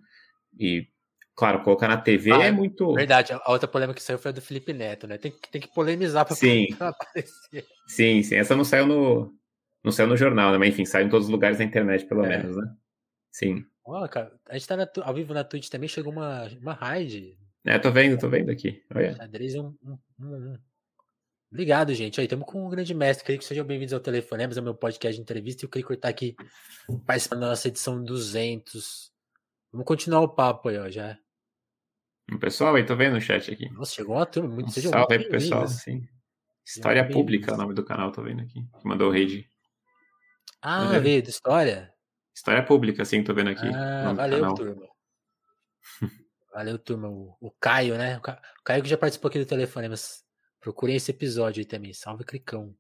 [0.59, 0.89] E
[1.41, 2.93] Claro, colocar na TV ah, é muito.
[2.93, 5.17] Verdade, a outra polêmica que saiu foi a do Felipe Neto, né?
[5.17, 6.37] Tem, tem que polemizar para
[6.87, 7.67] aparecer.
[7.87, 8.35] Sim, sim.
[8.35, 9.35] Essa não saiu no,
[9.83, 10.59] não saiu no jornal, né?
[10.59, 12.29] Mas enfim, saiu em todos os lugares da internet, pelo é.
[12.29, 12.71] menos, né?
[13.33, 13.65] Sim.
[13.83, 17.39] Olha, cara, a gente tá na, ao vivo na Twitch também, chegou uma, uma raid.
[17.65, 18.85] É, tô vendo, tô vendo aqui.
[18.95, 19.15] Olha.
[19.15, 20.59] Xadrez um, um, um,
[21.51, 22.21] Obrigado, gente.
[22.21, 23.39] Aí estamos com um grande mestre.
[23.39, 25.65] Que sejam bem-vindos ao Telefonemas, ao meu podcast de entrevista.
[25.65, 26.37] E o Cricor tá aqui
[27.07, 29.11] participando da nossa edição 200.
[29.73, 31.19] Vamos continuar o papo aí, ó, já.
[32.33, 33.69] O pessoal aí, tô vendo no chat aqui.
[33.71, 34.49] Nossa, chegou uma turma.
[34.49, 36.07] Muito, um salve aí pro pessoal, sim.
[36.65, 38.61] História Pública é o nome do canal, tô vendo aqui.
[38.81, 39.49] Que mandou o raid.
[40.63, 41.93] Ah, veio de história?
[42.35, 43.67] História Pública, sim, tô vendo aqui.
[43.67, 44.89] Ah, valeu, turma.
[46.55, 47.09] valeu, turma.
[47.09, 48.19] O, o, Caio, né?
[48.19, 50.23] O Caio que já participou aqui do telefone, mas
[50.61, 51.93] procurem esse episódio aí também.
[51.93, 52.75] Salve, Cricão.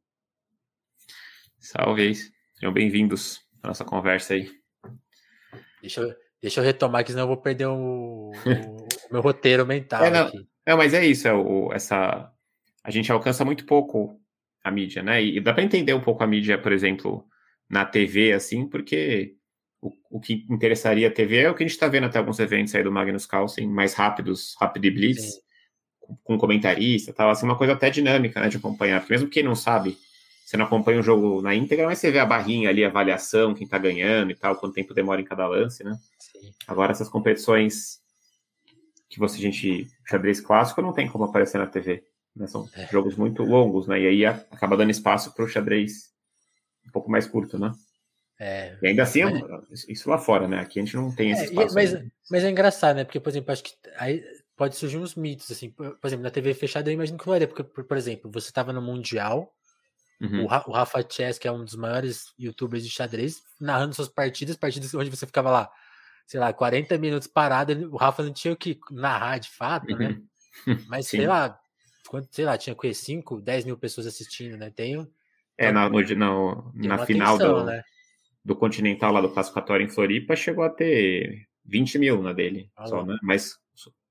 [1.58, 2.14] Salve aí.
[2.54, 4.50] Sejam bem-vindos à nossa conversa aí.
[5.80, 8.32] Deixa eu, deixa eu retomar, que senão eu vou perder o, o
[9.10, 10.04] meu roteiro mental.
[10.04, 10.46] É, não, aqui.
[10.66, 12.30] não, mas é isso, é o, essa.
[12.82, 14.20] A gente alcança muito pouco
[14.62, 15.22] a mídia, né?
[15.22, 17.26] E dá para entender um pouco a mídia, por exemplo,
[17.68, 19.34] na TV, assim, porque
[19.80, 22.38] o, o que interessaria a TV é o que a gente está vendo até alguns
[22.38, 25.40] eventos aí do Magnus Carlsen, mais rápidos, rápido e blitz,
[25.98, 29.42] com, com, comentarista tal, assim, uma coisa até dinâmica, né, de acompanhar, porque mesmo quem
[29.42, 29.96] não sabe,
[30.44, 33.54] você não acompanha o jogo na íntegra, mas você vê a barrinha ali, a avaliação,
[33.54, 35.96] quem tá ganhando e tal, quanto tempo demora em cada lance, né?
[36.18, 36.52] Sim.
[36.66, 37.99] Agora essas competições
[39.10, 42.04] que você, a gente, xadrez clássico não tem como aparecer na TV.
[42.34, 42.46] Né?
[42.46, 42.86] São é.
[42.86, 44.00] jogos muito longos, né?
[44.00, 46.10] E aí acaba dando espaço para o xadrez
[46.86, 47.72] um pouco mais curto, né?
[48.38, 49.86] É, e ainda assim, mas...
[49.86, 50.60] isso lá fora, né?
[50.60, 51.74] Aqui a gente não tem esse é, espaço.
[51.74, 51.92] mas,
[52.30, 53.04] mas, é engraçado, né?
[53.04, 54.24] Porque, por exemplo, acho que aí
[54.56, 55.70] pode surgir uns mitos, assim.
[55.70, 58.48] Por, exemplo, na TV fechada eu imagino que não é, porque, por, por exemplo, você
[58.48, 59.52] estava no Mundial,
[60.20, 60.44] uhum.
[60.44, 64.56] o, o, Rafa Chess, que é um dos maiores youtubers de xadrez, narrando suas partidas,
[64.56, 65.70] partidas onde você ficava lá
[66.30, 70.16] sei lá, 40 minutos parado, o Rafa não tinha o que narrar de fato, né?
[70.64, 70.78] uhum.
[70.88, 71.16] Mas, Sim.
[71.16, 71.58] sei lá,
[72.06, 74.70] quanto, sei lá, tinha com 5, 10 mil pessoas assistindo, né?
[74.70, 75.10] Tenho.
[75.58, 77.64] É, na, no, no, na final atenção, do.
[77.64, 77.82] Né?
[78.44, 82.86] do Continental lá do classificatório em Floripa chegou a ter 20 mil na dele, ah,
[82.86, 83.18] só, né?
[83.20, 83.58] Mas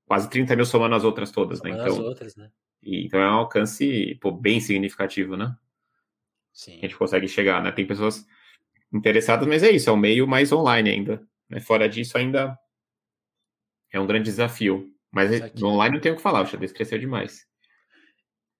[0.04, 1.70] quase 30 mil somando as outras todas, né?
[1.70, 1.90] somando né?
[1.90, 2.50] Então, as outras, né?
[2.82, 5.56] E, então é um alcance pô, bem significativo, né?
[6.52, 6.76] Sim.
[6.76, 7.72] A gente consegue chegar, né?
[7.72, 8.26] Tem pessoas
[8.92, 11.29] interessadas, mas é isso, é um meio mais online ainda.
[11.50, 11.60] Né?
[11.60, 12.56] Fora disso, ainda
[13.92, 14.88] é um grande desafio.
[15.12, 17.44] Mas no online não tem o que falar, o xadrez cresceu demais.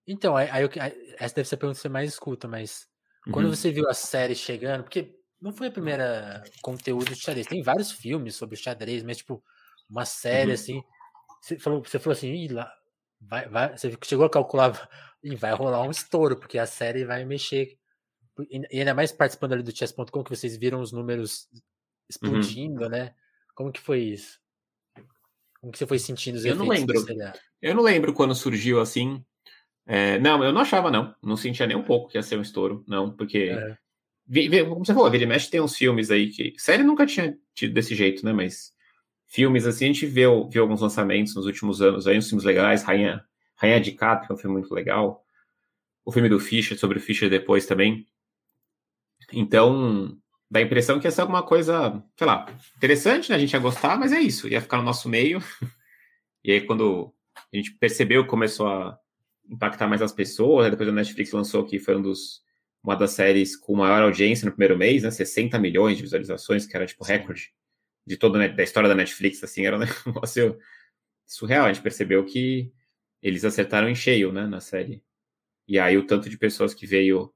[0.06, 0.68] Então, aí, aí,
[1.16, 2.88] essa deve ser a pergunta que você mais escuta, mas
[3.26, 3.32] uhum.
[3.32, 7.62] quando você viu a série chegando, porque não foi a primeira conteúdo de xadrez, tem
[7.62, 9.42] vários filmes sobre xadrez, mas tipo,
[9.88, 10.54] uma série uhum.
[10.54, 10.82] assim.
[11.40, 12.72] Você falou, você falou assim, lá,
[13.20, 14.88] vai, vai, você chegou a calcular
[15.22, 17.78] e vai rolar um estouro, porque a série vai mexer.
[18.50, 21.46] E ainda mais participando ali do chess.com, que vocês viram os números.
[22.10, 22.88] Explodindo, uhum.
[22.90, 23.14] né?
[23.54, 24.38] Como que foi isso?
[25.60, 26.94] Como que você foi sentindo os Eu não lembro.
[27.60, 29.24] Eu não lembro quando surgiu assim.
[29.86, 31.14] É, não, eu não achava, não.
[31.22, 33.50] Não sentia nem um pouco que ia ser um estouro, não, porque.
[33.50, 33.78] É.
[34.64, 36.54] Como você falou, Vira Mexe tem uns filmes aí que.
[36.56, 38.32] Série nunca tinha tido desse jeito, né?
[38.32, 38.72] Mas
[39.26, 42.82] filmes assim, a gente viu, viu alguns lançamentos nos últimos anos aí, uns filmes legais,
[42.82, 43.24] Rainha,
[43.56, 45.24] Rainha de Cap, que é um filme muito legal.
[46.04, 48.06] O filme do Fischer, sobre o Fischer depois também.
[49.32, 50.16] Então,
[50.50, 53.36] dá a impressão que ia ser alguma coisa, sei lá, interessante, né?
[53.36, 55.40] A gente ia gostar, mas é isso, ia ficar no nosso meio.
[56.42, 57.12] E aí, quando
[57.52, 58.98] a gente percebeu, começou a
[59.46, 60.70] impactar mais as pessoas, né?
[60.70, 62.40] depois a Netflix lançou que foi um dos,
[62.82, 65.10] uma das séries com maior audiência no primeiro mês, né?
[65.10, 67.52] 60 milhões de visualizações, que era tipo recorde
[68.06, 70.58] de toda da história da Netflix, assim, era um negócio
[71.26, 71.66] surreal.
[71.66, 72.72] A gente percebeu que
[73.22, 75.02] eles acertaram em cheio, né, na série.
[75.68, 77.32] E aí o tanto de pessoas que veio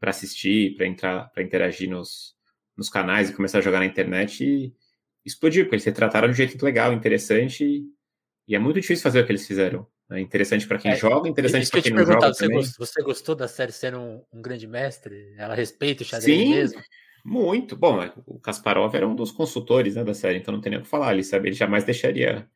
[0.00, 2.35] para assistir, para entrar, para interagir nos,
[2.76, 4.74] nos canais e começar a jogar na internet e
[5.24, 7.84] explodiu, porque eles se trataram de um jeito legal, interessante, e,
[8.46, 9.86] e é muito difícil fazer o que eles fizeram.
[10.10, 12.58] É interessante para quem é, joga, interessante para quem não joga você também.
[12.58, 15.34] Gostou, você gostou da série ser um, um, grande mestre?
[15.36, 16.80] Ela respeita o xadrez Sim, mesmo?
[17.24, 17.74] muito.
[17.74, 20.78] Bom, é, o Kasparov era um dos consultores né, da série, então não tem nem
[20.78, 21.12] o que falar.
[21.12, 22.48] Ele, sabe, ele jamais deixaria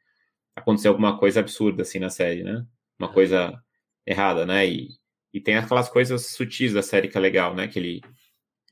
[0.54, 2.64] acontecer alguma coisa absurda assim na série, né?
[2.96, 3.12] Uma é.
[3.12, 3.60] coisa
[4.06, 4.68] errada, né?
[4.68, 4.90] E,
[5.34, 7.66] e tem aquelas coisas sutis da série que é legal, né?
[7.66, 8.00] Que ele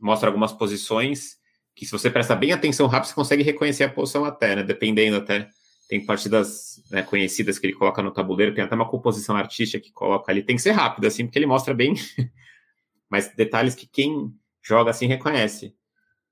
[0.00, 1.37] mostra algumas posições
[1.78, 4.62] que se você prestar bem atenção rápido, você consegue reconhecer a posição até, né?
[4.64, 5.48] Dependendo até.
[5.88, 9.92] Tem partidas né, conhecidas que ele coloca no tabuleiro, tem até uma composição artística que
[9.92, 10.42] coloca ali.
[10.42, 11.94] Tem que ser rápido, assim, porque ele mostra bem.
[13.08, 15.72] Mas detalhes que quem joga assim reconhece.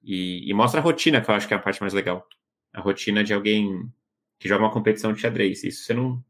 [0.03, 2.27] E, e, mostra a rotina, que eu acho que é a parte mais legal.
[2.73, 3.89] A rotina de alguém
[4.39, 5.63] que joga uma competição de xadrez.
[5.63, 6.23] Isso você não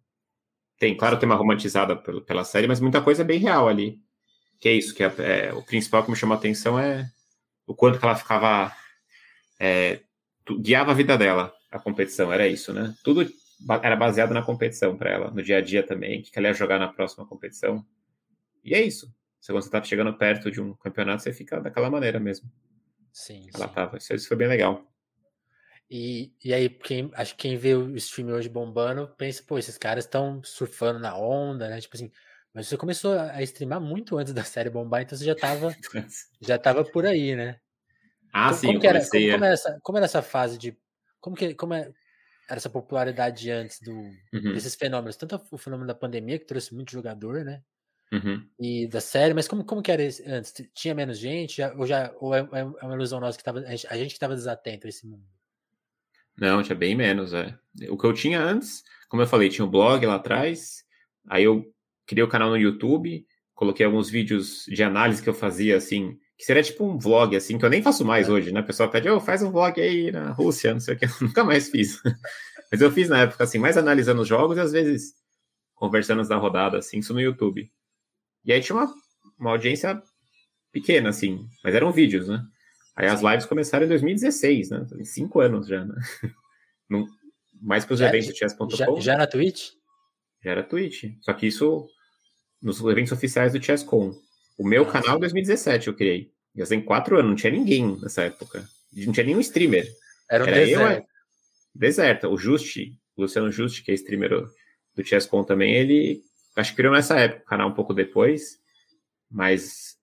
[0.79, 0.95] tem.
[0.95, 3.99] Claro, tem uma romantizada pela, pela série, mas muita coisa é bem real ali.
[4.61, 7.11] Que é isso, que é, é, o principal que me chamou a atenção é
[7.67, 8.73] o quanto que ela ficava.
[9.59, 10.01] É,
[10.61, 12.95] guiava a vida dela, a competição, era isso, né?
[13.03, 13.27] Tudo
[13.83, 16.79] era baseado na competição para ela, no dia a dia também, que ela ia jogar
[16.79, 17.85] na próxima competição.
[18.63, 19.13] E é isso.
[19.41, 22.51] Se você tá chegando perto de um campeonato, você fica daquela maneira mesmo.
[23.13, 23.49] Sim.
[23.55, 23.75] Ela sim.
[23.75, 23.97] tava.
[23.97, 24.85] Isso, isso foi bem legal.
[25.89, 29.79] E, e aí, quem, acho que quem vê o stream hoje bombando, pensa, pô, esses
[29.79, 31.81] caras estão surfando na onda, né?
[31.81, 32.11] Tipo assim,
[32.53, 35.75] mas você começou a streamar muito antes da série bombar, então você já tava,
[36.41, 37.61] já tava por aí, né?
[38.39, 40.77] Ah, como, sim, como, era, como, como, era essa, como era essa fase de.
[41.23, 41.91] Como, que, como é,
[42.47, 44.53] era essa popularidade antes do, uhum.
[44.53, 45.17] desses fenômenos?
[45.17, 47.63] Tanto o fenômeno da pandemia, que trouxe muito jogador, né?
[48.13, 48.47] Uhum.
[48.61, 50.53] E da série, mas como, como que era antes?
[50.75, 51.63] Tinha menos gente?
[51.79, 54.09] Ou, já, ou é, é, é uma ilusão nossa que tava, a gente, a gente
[54.09, 55.25] que estava desatento a esse mundo?
[56.37, 57.59] Não, tinha bem menos, é.
[57.89, 60.85] O que eu tinha antes, como eu falei, tinha o um blog lá atrás,
[61.27, 61.65] aí eu
[62.07, 66.45] criei o canal no YouTube, coloquei alguns vídeos de análise que eu fazia, assim, que
[66.45, 68.33] seria tipo um vlog, assim, que eu nem faço mais é.
[68.33, 68.61] hoje, né?
[68.61, 71.11] O pessoal pede, oh, faz um vlog aí na Rússia, não sei o que, eu
[71.21, 72.01] nunca mais fiz.
[72.71, 75.15] Mas eu fiz na época, assim, mais analisando os jogos e às vezes
[75.75, 77.71] conversando da rodada, assim, isso no YouTube.
[78.45, 78.93] E aí tinha uma,
[79.39, 80.03] uma audiência
[80.73, 82.45] pequena, assim, mas eram vídeos, né?
[82.97, 84.87] Aí as lives começaram em 2016, né?
[85.05, 85.95] Cinco anos já, né?
[87.61, 88.71] mais para os eventos do chess.com.
[88.71, 89.71] Já, já na Twitch?
[90.43, 91.05] Já era Twitch.
[91.21, 91.87] Só que isso
[92.61, 94.15] nos eventos oficiais do ChessCon.
[94.59, 96.31] O meu canal 2017 eu criei.
[96.55, 98.67] Já tem quatro anos, não tinha ninguém nessa época.
[98.93, 99.87] Não tinha nenhum streamer.
[100.31, 100.81] Era um Era deserto.
[100.81, 101.07] Eu, é,
[101.75, 102.29] deserto.
[102.29, 104.47] O Justi, o Luciano Justi, que é streamer
[104.95, 106.23] do ChessCon também, ele
[106.57, 108.59] acho que criou nessa época, o canal um pouco depois,
[109.31, 109.97] mas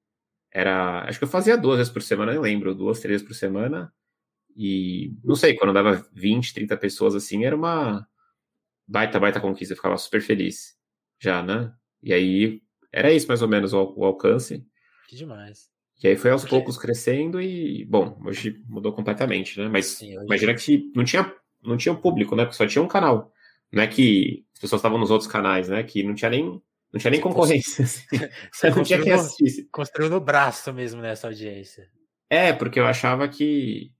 [0.51, 1.03] era.
[1.05, 3.91] Acho que eu fazia duas vezes por semana, nem lembro, duas, três vezes por semana.
[4.55, 8.07] E não sei, quando dava 20, 30 pessoas assim, era uma
[8.87, 10.75] baita, baita conquista, eu ficava super feliz
[11.19, 11.73] já, né?
[12.03, 12.61] E aí
[12.93, 14.63] era isso mais ou menos o, o alcance.
[15.09, 15.67] Que demais.
[16.01, 16.55] E aí foi aos Porque...
[16.55, 19.67] poucos crescendo e, bom, hoje mudou completamente, né?
[19.67, 20.25] Mas Sim, hoje...
[20.25, 22.43] imagina que não tinha, não tinha público, né?
[22.43, 23.31] Porque só tinha um canal.
[23.71, 25.81] Não é que as pessoas estavam nos outros canais, né?
[25.81, 27.85] Que não tinha nem, não tinha nem concorrência.
[27.85, 28.05] Assim.
[28.51, 29.67] Você não tinha que assistir.
[29.71, 31.89] Construiu no braço mesmo nessa audiência.
[32.29, 33.91] É, porque eu achava que.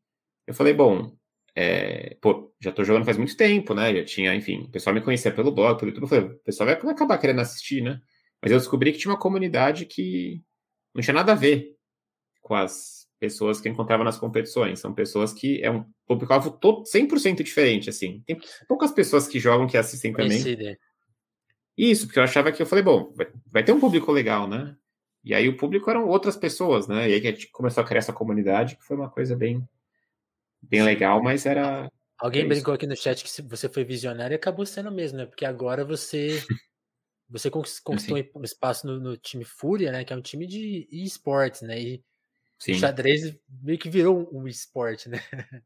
[0.45, 1.15] Eu falei, bom,
[1.56, 3.95] é, pô, já tô jogando faz muito tempo, né?
[3.95, 6.03] Já tinha, enfim, o pessoal me conhecia pelo blog, pelo YouTube.
[6.03, 8.01] Eu falei, o pessoal vai acabar querendo assistir, né?
[8.43, 10.43] Mas eu descobri que tinha uma comunidade que
[10.93, 11.77] não tinha nada a ver
[12.41, 14.82] com as pessoas que eu encontrava nas competições.
[14.82, 18.21] São pessoas que é um público-alvo 100% diferente, assim.
[18.27, 20.77] Tem poucas pessoas que jogam que assistem também.
[21.77, 24.75] Isso, porque eu achava que eu falei, bom, vai, vai ter um público legal, né?
[25.23, 27.10] E aí o público eram outras pessoas, né?
[27.10, 29.65] E aí que a gente começou a criar essa comunidade, que foi uma coisa bem,
[30.62, 31.89] bem legal, mas era.
[32.19, 35.25] Alguém é brincou aqui no chat que você foi visionário e acabou sendo mesmo, né?
[35.25, 36.43] Porque agora você
[37.29, 38.29] você conquistou assim.
[38.36, 40.03] um espaço no, no, time Fúria, né?
[40.03, 41.79] Que é um time de esportes, né?
[41.79, 42.03] E
[42.59, 42.73] Sim.
[42.73, 45.19] o xadrez meio que virou um esporte, né?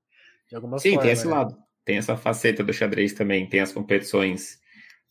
[0.49, 1.01] De alguma Sim, forma.
[1.01, 1.33] Sim, tem esse né?
[1.33, 1.57] lado.
[1.83, 3.49] Tem essa faceta do xadrez também.
[3.49, 4.59] Tem as competições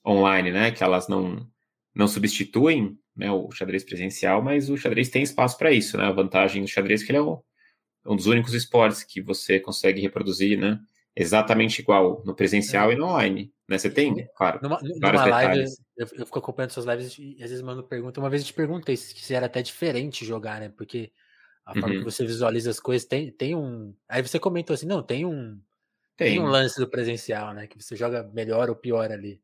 [0.04, 0.70] online, né?
[0.70, 1.46] Que elas não,
[1.94, 6.04] não substituem né, o xadrez presencial, mas o xadrez tem espaço para isso, né?
[6.04, 7.40] A vantagem do xadrez é que ele é um,
[8.04, 10.78] é um dos únicos esportes que você consegue reproduzir, né?
[11.14, 12.94] Exatamente igual no presencial é.
[12.94, 13.52] e no online.
[13.66, 13.78] Né?
[13.78, 15.64] Você tem, claro, numa, vários numa live,
[15.96, 18.20] eu, eu, fico acompanhando suas lives e às vezes mando pergunta.
[18.20, 20.68] Uma vez eu te perguntei se era até diferente jogar, né?
[20.68, 21.10] Porque
[21.64, 21.98] a forma uhum.
[21.98, 23.94] que você visualiza as coisas tem, tem um.
[24.08, 25.58] Aí você comentou assim, não, tem um.
[26.16, 26.34] Tem.
[26.34, 27.66] tem um lance do presencial, né?
[27.66, 29.40] Que você joga melhor ou pior ali.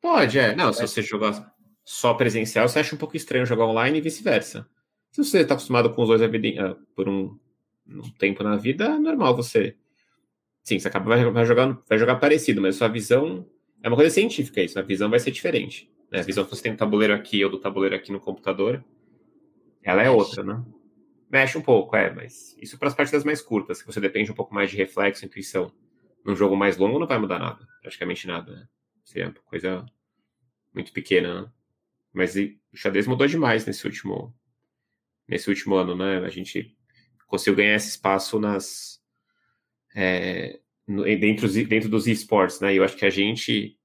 [0.00, 0.54] Pode, é.
[0.54, 1.54] Não, se você jogar
[1.84, 4.68] só presencial, você acha um pouco estranho jogar online e vice-versa.
[5.10, 7.38] Se você está acostumado com os dois uh, por um,
[7.88, 9.76] um, tempo na vida, é normal você.
[10.62, 13.46] Sim, você acaba vai, jogar, vai jogar parecido, mas sua visão
[13.84, 15.92] é uma coisa científica isso, a visão vai ser diferente.
[16.10, 16.20] Né?
[16.20, 18.82] A visão que você tem do tabuleiro aqui ou do tabuleiro aqui no computador,
[19.82, 20.64] ela é outra, né?
[21.30, 24.34] Mexe um pouco, é, mas isso para as partidas mais curtas, que você depende um
[24.34, 25.70] pouco mais de reflexo, intuição.
[26.24, 28.68] Num jogo mais longo não vai mudar nada, praticamente nada, né?
[29.04, 29.84] Seria uma coisa
[30.72, 31.50] muito pequena, né?
[32.10, 34.34] Mas o xadrez mudou demais nesse último,
[35.28, 36.24] nesse último ano, né?
[36.24, 36.74] A gente
[37.26, 39.02] conseguiu ganhar esse espaço nas,
[39.94, 42.74] é, dentro, dentro dos esportes, né?
[42.74, 43.76] Eu acho que a gente,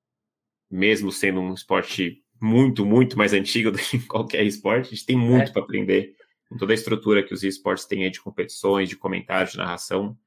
[0.69, 5.17] mesmo sendo um esporte muito, muito mais antigo do que qualquer esporte, a gente tem
[5.17, 5.51] muito é.
[5.51, 6.15] para aprender
[6.49, 10.17] com toda a estrutura que os esportes têm aí de competições, de comentários, de narração,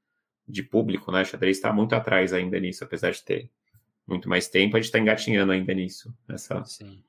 [0.46, 1.22] de público, né?
[1.22, 3.50] O xadrez está muito atrás ainda nisso, apesar de ter
[4.06, 6.14] muito mais tempo, a gente está engatinhando ainda nisso.
[6.28, 6.64] Nessa...
[6.64, 7.02] Sim.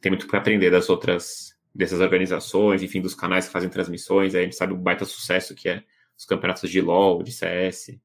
[0.00, 4.42] Tem muito para aprender das outras, dessas organizações, enfim, dos canais que fazem transmissões, aí
[4.42, 5.84] a gente sabe o baita sucesso que é
[6.16, 7.98] os campeonatos de LoL, de CS,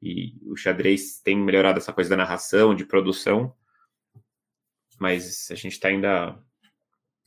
[0.00, 3.54] e o xadrez tem melhorado essa coisa da narração, de produção,
[4.98, 6.38] mas a gente está ainda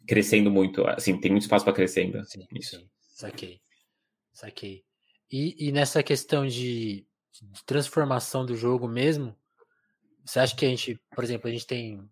[0.07, 2.23] crescendo muito, assim, tem muito espaço para crescer ainda.
[2.25, 2.77] Sim, isso.
[2.77, 2.89] Sim.
[2.99, 3.61] Saquei.
[4.33, 4.83] Saquei.
[5.31, 9.35] E, e nessa questão de, de, transformação do jogo mesmo,
[10.25, 12.09] você acha que a gente, por exemplo, a gente tem.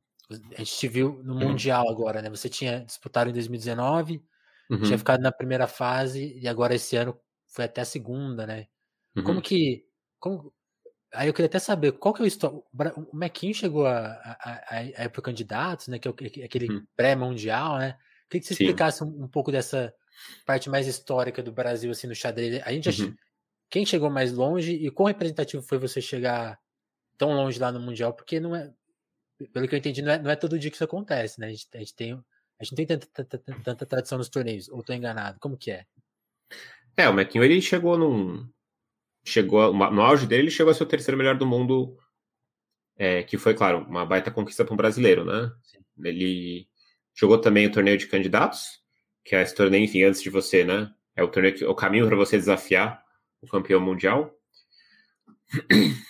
[0.56, 1.50] A gente te viu no uhum.
[1.50, 2.30] Mundial agora, né?
[2.30, 4.24] Você tinha disputado em 2019,
[4.70, 4.82] uhum.
[4.84, 8.68] tinha ficado na primeira fase, e agora esse ano foi até a segunda, né?
[9.16, 9.24] Uhum.
[9.24, 9.89] Como que
[10.20, 10.54] como...
[11.12, 12.64] Aí eu queria até saber qual que é o histórico.
[13.12, 15.98] O Mequinho chegou a, a, a, a ir para candidatos, né?
[15.98, 16.86] Que é aquele hum.
[16.96, 17.98] pré-mundial, né?
[18.30, 18.66] Queria que você Sim.
[18.66, 19.92] explicasse um, um, pouco dessa
[20.46, 22.62] parte mais histórica do Brasil, assim, no xadrez.
[22.64, 23.16] A gente uhum.
[23.70, 26.60] Quem chegou mais longe e quão representativo foi você chegar
[27.18, 28.14] tão longe lá no Mundial?
[28.14, 28.74] Porque não é.
[29.54, 31.48] Pelo que eu entendi, não é, não é todo dia que isso acontece, né?
[31.48, 32.14] A gente, a gente tem.
[32.14, 35.40] A gente não tem tanta, tanta, tanta tradição nos torneios, ou tô enganado?
[35.40, 35.86] Como que é?
[36.98, 38.50] É, o Mequinho ele chegou num,
[39.24, 41.98] chegou no auge dele, ele chegou a ser o terceiro melhor do mundo,
[42.98, 45.52] é, que foi, claro, uma baita conquista para um brasileiro, né?
[45.64, 45.80] Sim.
[46.04, 46.68] Ele
[47.16, 48.80] jogou também o torneio de candidatos,
[49.24, 50.92] que é esse torneio, enfim, antes de você, né?
[51.16, 53.04] É o torneio que, o caminho para você desafiar
[53.42, 54.34] o campeão mundial.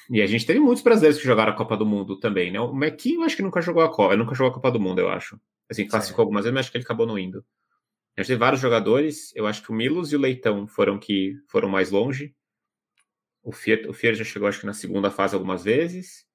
[0.10, 2.60] E a gente teve muitos brasileiros que jogaram a Copa do Mundo também, né?
[2.60, 5.10] O Mequinho acho que nunca jogou a Copa, nunca jogou a Copa do Mundo, eu
[5.10, 5.40] acho.
[5.70, 7.46] Assim, classificou algumas vezes, mas acho que ele acabou não indo.
[8.18, 11.36] A gente teve vários jogadores, eu acho que o Milos e o Leitão foram que
[11.48, 12.36] foram mais longe.
[13.44, 16.26] O Fiat, o Fiat já chegou, acho que na segunda fase algumas vezes,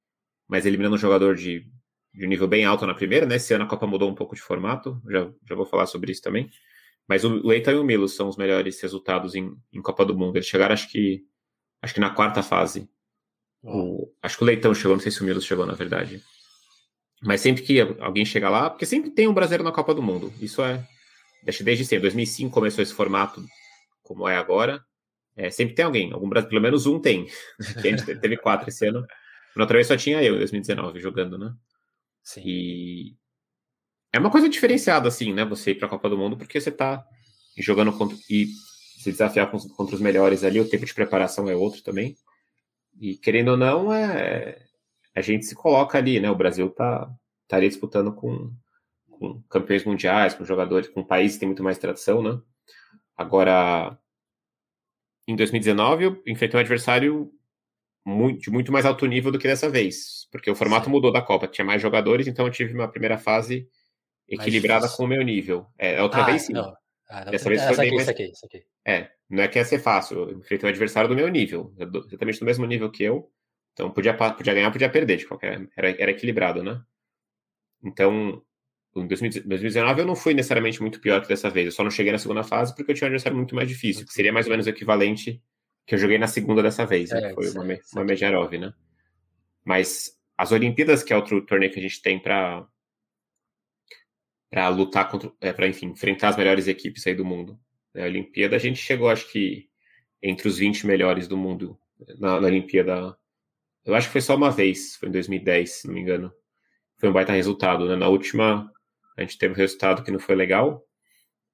[0.49, 1.67] mas eliminando um jogador de,
[2.13, 3.37] de nível bem alto na primeira, né?
[3.37, 6.23] Esse ano a Copa mudou um pouco de formato, já, já vou falar sobre isso
[6.23, 6.51] também.
[7.07, 10.37] Mas o Leitão e o Milos são os melhores resultados em, em Copa do Mundo.
[10.37, 11.23] Eles chegaram, acho que,
[11.83, 12.89] acho que na quarta fase.
[13.63, 16.23] O, acho que o Leitão chegou, não sei se o Milos chegou, na verdade.
[17.23, 20.33] Mas sempre que alguém chega lá, porque sempre tem um brasileiro na Copa do Mundo.
[20.41, 20.87] Isso é.
[21.43, 22.03] Desde sempre.
[22.03, 23.45] 2005 começou esse formato
[24.03, 24.85] como é agora.
[25.37, 27.27] É, sempre tem alguém, algum pelo menos um tem.
[27.81, 29.07] Que a gente teve quatro esse ano.
[29.57, 31.53] Na outra vez só tinha eu em 2019 jogando, né?
[32.23, 32.43] Sim.
[32.45, 33.17] E
[34.13, 35.45] é uma coisa diferenciada, assim, né?
[35.45, 37.05] Você ir para a Copa do Mundo, porque você tá
[37.59, 38.17] jogando contra.
[38.31, 38.47] E
[38.99, 42.17] se desafiar contra os melhores ali, o tempo de preparação é outro também.
[43.01, 44.59] E querendo ou não, é,
[45.15, 46.31] a gente se coloca ali, né?
[46.31, 47.11] O Brasil tá,
[47.49, 48.53] tá ali disputando com,
[49.11, 52.41] com campeões mundiais, com jogadores, com países que tem muito mais tradição, né?
[53.17, 53.99] Agora,
[55.27, 57.33] em 2019, eu enfrentei um adversário
[58.05, 60.91] muito, de muito mais alto nível do que dessa vez, porque o formato Sim.
[60.91, 63.67] mudou da Copa, tinha mais jogadores, então eu tive uma primeira fase
[64.29, 65.67] equilibrada com o meu nível.
[65.79, 66.53] É, outra ah, vez sim.
[66.53, 66.75] Não.
[67.09, 68.09] Ah, Dessa vez foi bem mais...
[68.09, 68.65] aqui, aqui.
[68.87, 70.31] É, não é que ia ser fácil.
[70.31, 73.31] Eu enfrentei um adversário do meu nível, exatamente do mesmo nível que eu.
[73.73, 75.67] Então podia, podia ganhar, podia perder, de qualquer.
[75.77, 76.81] Era, era equilibrado, né?
[77.83, 78.43] Então,
[78.97, 81.67] em 2019 eu não fui necessariamente muito pior que dessa vez.
[81.67, 84.07] Eu só não cheguei na segunda fase porque eu tinha um adversário muito mais difícil,
[84.07, 85.43] que seria mais ou menos o equivalente
[85.87, 87.31] que eu joguei na segunda dessa vez, né?
[87.31, 88.73] É, foi uma, uma Medjarov, né?
[89.65, 92.67] Mas as Olimpíadas, que é outro torneio que a gente tem para
[94.51, 97.59] para lutar contra, é, para enfim, enfrentar as melhores equipes aí do mundo.
[97.93, 99.69] Na Olimpíada a gente chegou, acho que
[100.23, 101.77] entre os 20 melhores do mundo
[102.19, 103.17] na, na Olimpíada.
[103.85, 106.33] Eu acho que foi só uma vez, foi em 2010, se não me engano.
[106.97, 107.97] Foi um baita resultado, né?
[107.97, 108.73] Na última
[109.17, 110.85] a gente teve um resultado que não foi legal,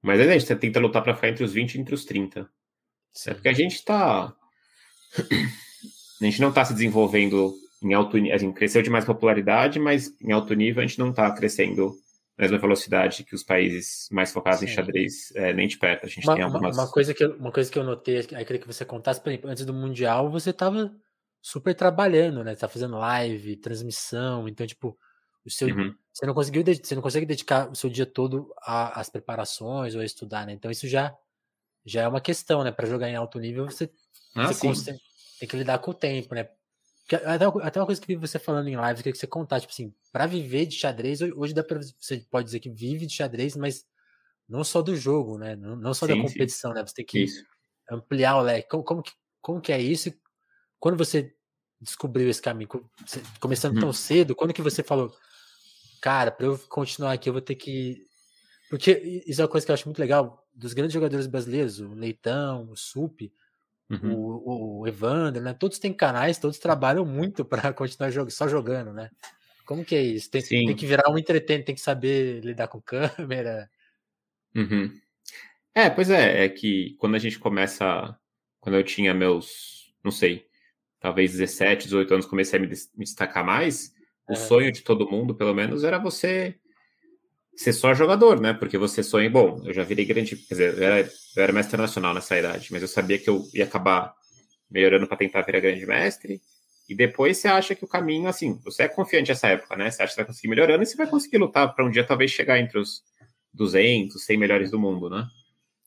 [0.02, 2.48] mas a gente tenta lutar para ficar entre os 20 e entre os 30.
[3.26, 4.34] É porque a gente está
[6.20, 10.14] a gente não está se desenvolvendo em alto nível, assim, cresceu de mais popularidade, mas
[10.20, 11.94] em alto nível a gente não está crescendo
[12.40, 14.66] mesma velocidade que os países mais focados Sim.
[14.66, 16.06] em xadrez, é, nem de perto.
[16.06, 16.76] A gente uma, tem algumas.
[16.76, 19.28] Uma coisa, que eu, uma coisa que eu notei, aí queria que você contasse, por
[19.28, 20.90] exemplo, antes do Mundial, você estava
[21.42, 22.54] super trabalhando, né?
[22.54, 24.96] Você tá fazendo live, transmissão, então, tipo,
[25.44, 25.94] o seu, uhum.
[26.20, 30.04] Você não conseguiu, você não consegue dedicar o seu dia todo às preparações ou a
[30.04, 30.52] estudar, né?
[30.52, 31.16] Então isso já
[31.82, 32.70] já é uma questão, né?
[32.70, 33.90] Para jogar em alto nível, você,
[34.36, 34.98] ah, você
[35.38, 36.46] tem que lidar com o tempo, né?
[37.24, 39.72] Até, até uma coisa que você falando em live, eu queria que você contar, tipo
[39.72, 43.56] assim, para viver de xadrez, hoje dá pra, você pode dizer que vive de xadrez,
[43.56, 43.86] mas
[44.46, 45.56] não só do jogo, né?
[45.56, 46.74] Não, não só sim, da competição, sim.
[46.74, 46.86] né?
[46.86, 47.42] Você tem que isso.
[47.90, 48.68] ampliar o leque.
[48.68, 50.12] Como, como, que, como que é isso?
[50.78, 51.34] Quando você
[51.80, 52.68] descobriu esse caminho,
[53.40, 53.80] começando hum.
[53.80, 55.10] tão cedo, quando que você falou,
[56.00, 58.06] cara, para eu continuar aqui, eu vou ter que.
[58.68, 61.94] Porque isso é uma coisa que eu acho muito legal dos grandes jogadores brasileiros, o
[61.94, 63.30] Leitão, o Sup,
[63.90, 64.14] Uhum.
[64.14, 65.52] O, o, Evandro, né?
[65.52, 69.10] Todos têm canais, todos trabalham muito para continuar jog só jogando, né?
[69.66, 70.30] Como que é isso?
[70.30, 73.68] Tem, tem, que virar um entretenimento, tem que saber lidar com câmera.
[74.54, 74.96] Uhum.
[75.74, 78.16] É, pois é, é que quando a gente começa,
[78.60, 80.46] quando eu tinha meus, não sei,
[81.00, 83.92] talvez 17, 18 anos, comecei a me destacar mais,
[84.30, 86.54] o sonho de todo mundo, pelo menos, era você
[87.56, 88.52] ser só jogador, né?
[88.54, 91.76] Porque você sonha, bom, eu já virei grande, quer dizer, eu era, eu era mestre
[91.76, 94.14] nacional nessa idade, mas eu sabia que eu ia acabar
[94.70, 96.40] melhorando para tentar virar grande mestre.
[96.88, 99.90] E depois você acha que o caminho, assim, você é confiante nessa época, né?
[99.90, 102.30] Você acha que vai conseguir melhorando e você vai conseguir lutar para um dia talvez
[102.30, 103.02] chegar entre os
[103.52, 105.26] 200, 100 melhores do mundo, né?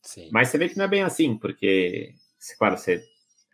[0.02, 0.28] Sim.
[0.30, 2.14] Mas você vê que não é bem assim, porque,
[2.58, 3.02] claro, você,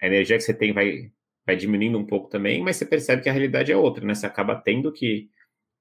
[0.02, 1.10] a energia que você tem vai,
[1.50, 4.14] vai diminuindo um pouco também, mas você percebe que a realidade é outra, né?
[4.14, 5.28] Você acaba tendo que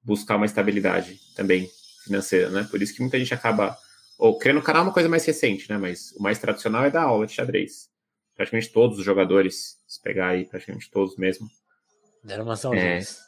[0.02, 1.70] buscar uma estabilidade também
[2.04, 2.68] financeira, né?
[2.70, 3.78] Por isso que muita gente acaba.
[4.18, 5.78] Ou criando o canal é uma coisa mais recente, né?
[5.78, 7.88] Mas o mais tradicional é dar aula de xadrez.
[8.36, 11.48] Praticamente todos os jogadores, se pegar aí, praticamente todos mesmo.
[12.24, 13.20] Deram umas aulinhas.
[13.20, 13.22] É,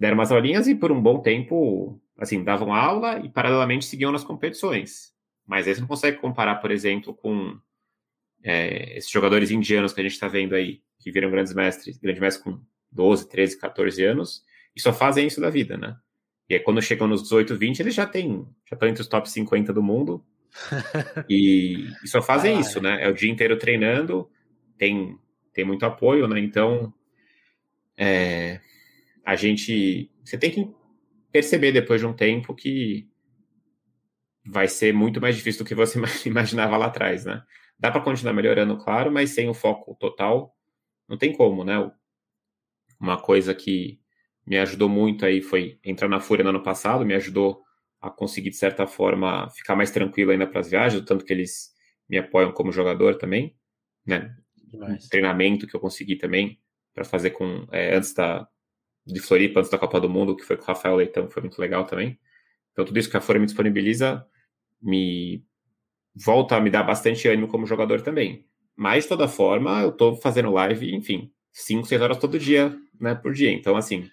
[0.00, 4.24] deram umas aulinhas e por um bom tempo, assim, davam aula e paralelamente seguiam nas
[4.24, 5.12] competições.
[5.46, 7.58] Mas aí você não consegue comparar, por exemplo, com
[8.42, 12.20] é, esses jogadores indianos que a gente está vendo aí, que viram grandes mestres, grandes
[12.20, 12.60] mestres com
[12.90, 14.42] 12, 13, 14 anos,
[14.74, 15.96] e só fazem isso da vida, né?
[16.48, 19.30] E aí, quando chegam nos 18, 20, eles já têm, já estão entre os top
[19.30, 20.24] 50 do mundo.
[21.28, 22.82] e, e, só fazem ah, isso, é.
[22.82, 23.04] né?
[23.04, 24.30] É o dia inteiro treinando,
[24.76, 25.18] tem,
[25.52, 26.38] tem muito apoio, né?
[26.40, 26.92] Então,
[27.96, 28.60] é,
[29.24, 30.10] a gente.
[30.22, 30.70] Você tem que
[31.30, 33.08] perceber depois de um tempo que
[34.44, 37.42] vai ser muito mais difícil do que você imaginava lá atrás, né?
[37.78, 40.54] Dá para continuar melhorando, claro, mas sem o foco total,
[41.12, 41.92] não tem como, né?
[42.98, 44.00] Uma coisa que
[44.46, 47.62] me ajudou muito aí foi entrar na Fúria no ano passado, me ajudou
[48.00, 51.70] a conseguir, de certa forma, ficar mais tranquilo ainda para as viagens, tanto que eles
[52.08, 53.54] me apoiam como jogador também,
[54.06, 54.34] né?
[54.72, 56.58] Um treinamento que eu consegui também
[56.94, 58.48] para fazer com é, antes da
[59.04, 61.60] de Floripa, antes da Copa do Mundo, que foi com o Rafael Leitão, foi muito
[61.60, 62.18] legal também.
[62.72, 64.26] Então, tudo isso que a Fúria me disponibiliza
[64.80, 65.44] me
[66.14, 68.46] volta a me dar bastante ânimo como jogador também.
[68.76, 73.14] Mas, de toda forma, eu estou fazendo live, enfim, 5, 6 horas todo dia, né,
[73.14, 73.52] por dia.
[73.52, 74.08] Então, assim,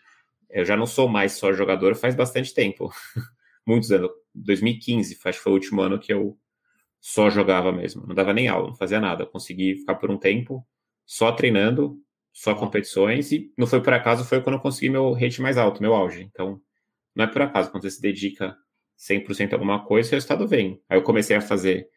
[0.50, 2.92] eu já não sou mais só jogador faz bastante tempo.
[3.66, 4.12] Muitos anos.
[4.34, 6.38] 2015, acho que foi o último ano que eu
[7.00, 8.06] só jogava mesmo.
[8.08, 9.24] Não dava nem aula, não fazia nada.
[9.24, 10.66] Eu consegui ficar por um tempo
[11.06, 11.98] só treinando,
[12.34, 15.82] só competições, e não foi por acaso, foi quando eu consegui meu rate mais alto,
[15.82, 16.22] meu auge.
[16.22, 16.62] Então,
[17.16, 18.56] não é por acaso, quando você se dedica
[18.98, 20.82] 100% a alguma coisa, o resultado vem.
[20.90, 21.90] Aí eu comecei a fazer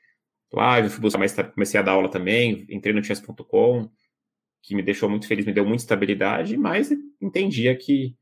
[0.57, 3.91] live, fui buscar mais, comecei a dar aula também, entrei no chess.com,
[4.63, 6.91] que me deixou muito feliz, me deu muita estabilidade, mas
[7.21, 8.17] entendia que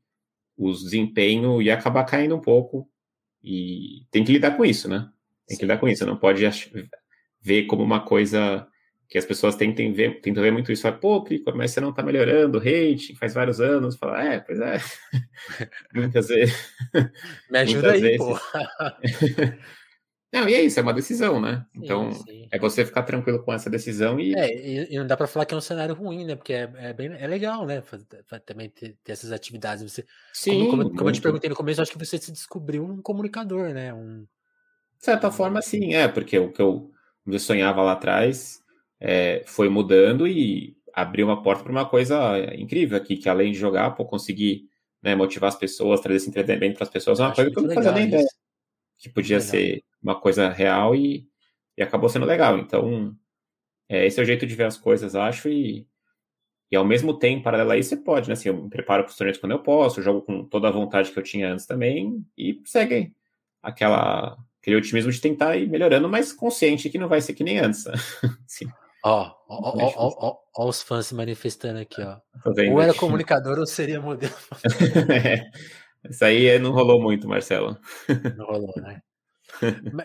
[0.57, 2.89] o desempenho ia acabar caindo um pouco
[3.43, 5.09] e tem que lidar com isso, né?
[5.47, 6.43] Tem que lidar com isso, não pode
[7.41, 8.67] ver como uma coisa
[9.11, 10.83] que as pessoas tentem ver, tentam ver muito isso.
[10.83, 13.97] Fala, Pô, Clico, mas você não tá melhorando, rating, faz vários anos.
[13.97, 14.77] Fala, é, pois é.
[15.93, 16.73] Muitas vezes.
[17.49, 18.17] Me ajuda aí, vezes.
[18.17, 18.39] pô.
[20.31, 21.65] Não, e é isso, é uma decisão, né?
[21.75, 22.47] Então, sim.
[22.49, 24.33] é você ficar tranquilo com essa decisão e.
[24.33, 26.37] É, e, não dá para falar que é um cenário ruim, né?
[26.37, 27.83] Porque é, é, bem, é legal, né?
[28.45, 29.83] também ter, ter, essas atividades.
[29.83, 30.69] Você, sim.
[30.69, 33.73] Como, como, como eu te perguntei no começo, acho que você se descobriu um comunicador,
[33.73, 33.93] né?
[33.93, 34.21] Um...
[34.97, 36.89] De certa forma, sim, é, porque o que eu,
[37.27, 38.61] eu sonhava lá atrás
[39.01, 43.59] é, foi mudando e abriu uma porta para uma coisa incrível aqui, que além de
[43.59, 44.69] jogar, pô, conseguir
[45.03, 47.63] né, motivar as pessoas, trazer esse entretenimento para as pessoas, é uma coisa que eu
[47.63, 48.27] não fazia nem ideia
[49.01, 51.27] que podia ser uma coisa real e,
[51.75, 52.59] e acabou sendo legal.
[52.59, 53.15] Então,
[53.89, 55.87] é, esse é o jeito de ver as coisas, acho, e,
[56.71, 58.33] e ao mesmo tempo, paralelo a isso, você pode, né?
[58.33, 61.11] Assim, eu me preparo para os torneios quando eu posso, jogo com toda a vontade
[61.11, 63.11] que eu tinha antes também, e segue
[63.61, 67.57] aquela, aquele otimismo de tentar ir melhorando, mas consciente que não vai ser que nem
[67.57, 67.83] antes.
[68.47, 68.67] Sim.
[69.03, 72.17] Ó, ó, ó, os fãs se manifestando aqui, ó.
[72.71, 74.33] Ou era comunicador ou seria modelo.
[75.09, 75.49] é,
[76.09, 77.77] isso aí não rolou muito, Marcelo.
[78.37, 79.01] Não rolou, né?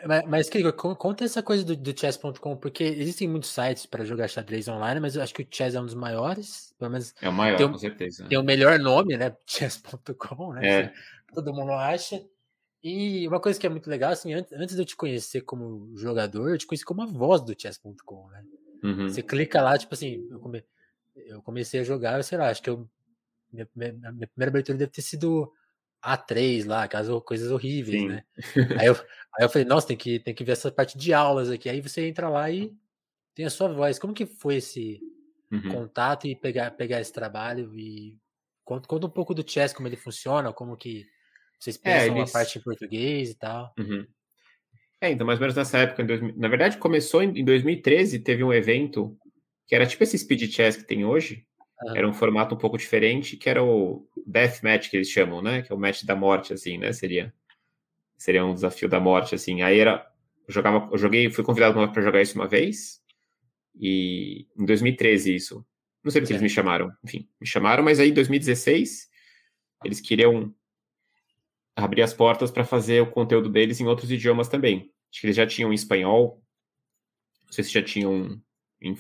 [0.07, 0.51] mas, mas
[0.99, 5.17] conta essa coisa do, do chess.com, porque existem muitos sites para jogar xadrez online, mas
[5.17, 7.15] eu acho que o chess é um dos maiores, pelo menos.
[7.21, 8.27] É o maior, tem, com certeza.
[8.29, 9.37] Tem o melhor nome, né?
[9.47, 10.69] Chess.com, né?
[10.69, 10.93] É.
[11.33, 12.23] Todo mundo acha.
[12.83, 15.97] E uma coisa que é muito legal, assim, antes, antes de eu te conhecer como
[15.97, 18.45] jogador, eu te conheci como a voz do chess.com, né?
[18.83, 19.09] Uhum.
[19.09, 20.65] Você clica lá, tipo assim, eu, come,
[21.17, 22.89] eu comecei a jogar, sei lá, acho que eu,
[23.53, 25.53] minha, minha, minha primeira abertura deve ter sido
[26.07, 28.09] A3 lá, aquelas coisas horríveis, Sim.
[28.09, 28.25] né?
[28.81, 31.51] Aí eu, aí eu falei, nossa, tem que, tem que ver essa parte de aulas
[31.51, 31.69] aqui.
[31.69, 32.73] Aí você entra lá e
[33.35, 33.99] tem a sua voz.
[33.99, 35.01] Como que foi esse
[35.53, 35.69] uhum.
[35.69, 37.75] contato e pegar, pegar esse trabalho?
[37.77, 38.17] E
[38.65, 41.07] conta, conta um pouco do chess, como ele funciona, como que
[41.59, 42.31] vocês é, pensam é, eles...
[42.31, 43.75] a parte em português e tal.
[43.79, 44.07] Uhum.
[45.01, 46.35] É, então, mais ou menos nessa época, 2000...
[46.37, 49.17] na verdade, começou em 2013, teve um evento
[49.67, 51.47] que era tipo esse speed chess que tem hoje,
[51.83, 51.97] uhum.
[51.97, 55.63] era um formato um pouco diferente, que era o death match que eles chamam, né?
[55.63, 56.93] Que é o match da morte, assim, né?
[56.93, 57.33] Seria
[58.17, 59.63] seria um desafio da morte, assim.
[59.63, 60.07] Aí era
[60.49, 63.03] eu jogava, eu joguei, fui convidado para jogar isso uma vez
[63.75, 65.67] e em 2013 isso.
[66.03, 66.37] Não sei porque é.
[66.37, 69.09] eles me chamaram, enfim, me chamaram, mas aí em 2016
[69.85, 70.55] eles queriam
[71.75, 74.91] abrir as portas para fazer o conteúdo deles em outros idiomas também.
[75.11, 76.43] Acho que eles já tinham em espanhol,
[77.45, 78.41] não sei se já tinham.
[78.81, 78.97] Em,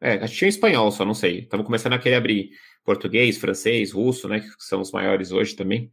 [0.00, 1.40] é, acho que tinha espanhol, só não sei.
[1.40, 2.50] Estavam começando a querer abrir
[2.84, 5.92] português, francês, russo, né, que são os maiores hoje também.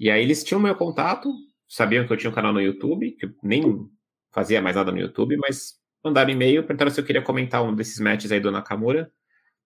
[0.00, 1.32] E aí eles tinham meu contato,
[1.68, 3.88] sabiam que eu tinha um canal no YouTube, que eu nem
[4.32, 8.00] fazia mais nada no YouTube, mas mandaram e-mail, perguntaram se eu queria comentar um desses
[8.00, 9.12] matches aí do Nakamura,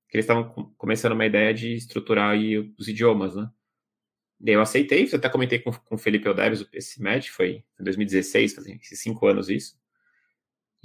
[0.09, 3.49] que eles estavam começando uma ideia de estruturar aí os idiomas, né?
[4.39, 8.55] Daí eu aceitei, até comentei com, com o Felipe Aldeves esse match, foi em 2016,
[8.55, 9.79] fazem cinco anos isso.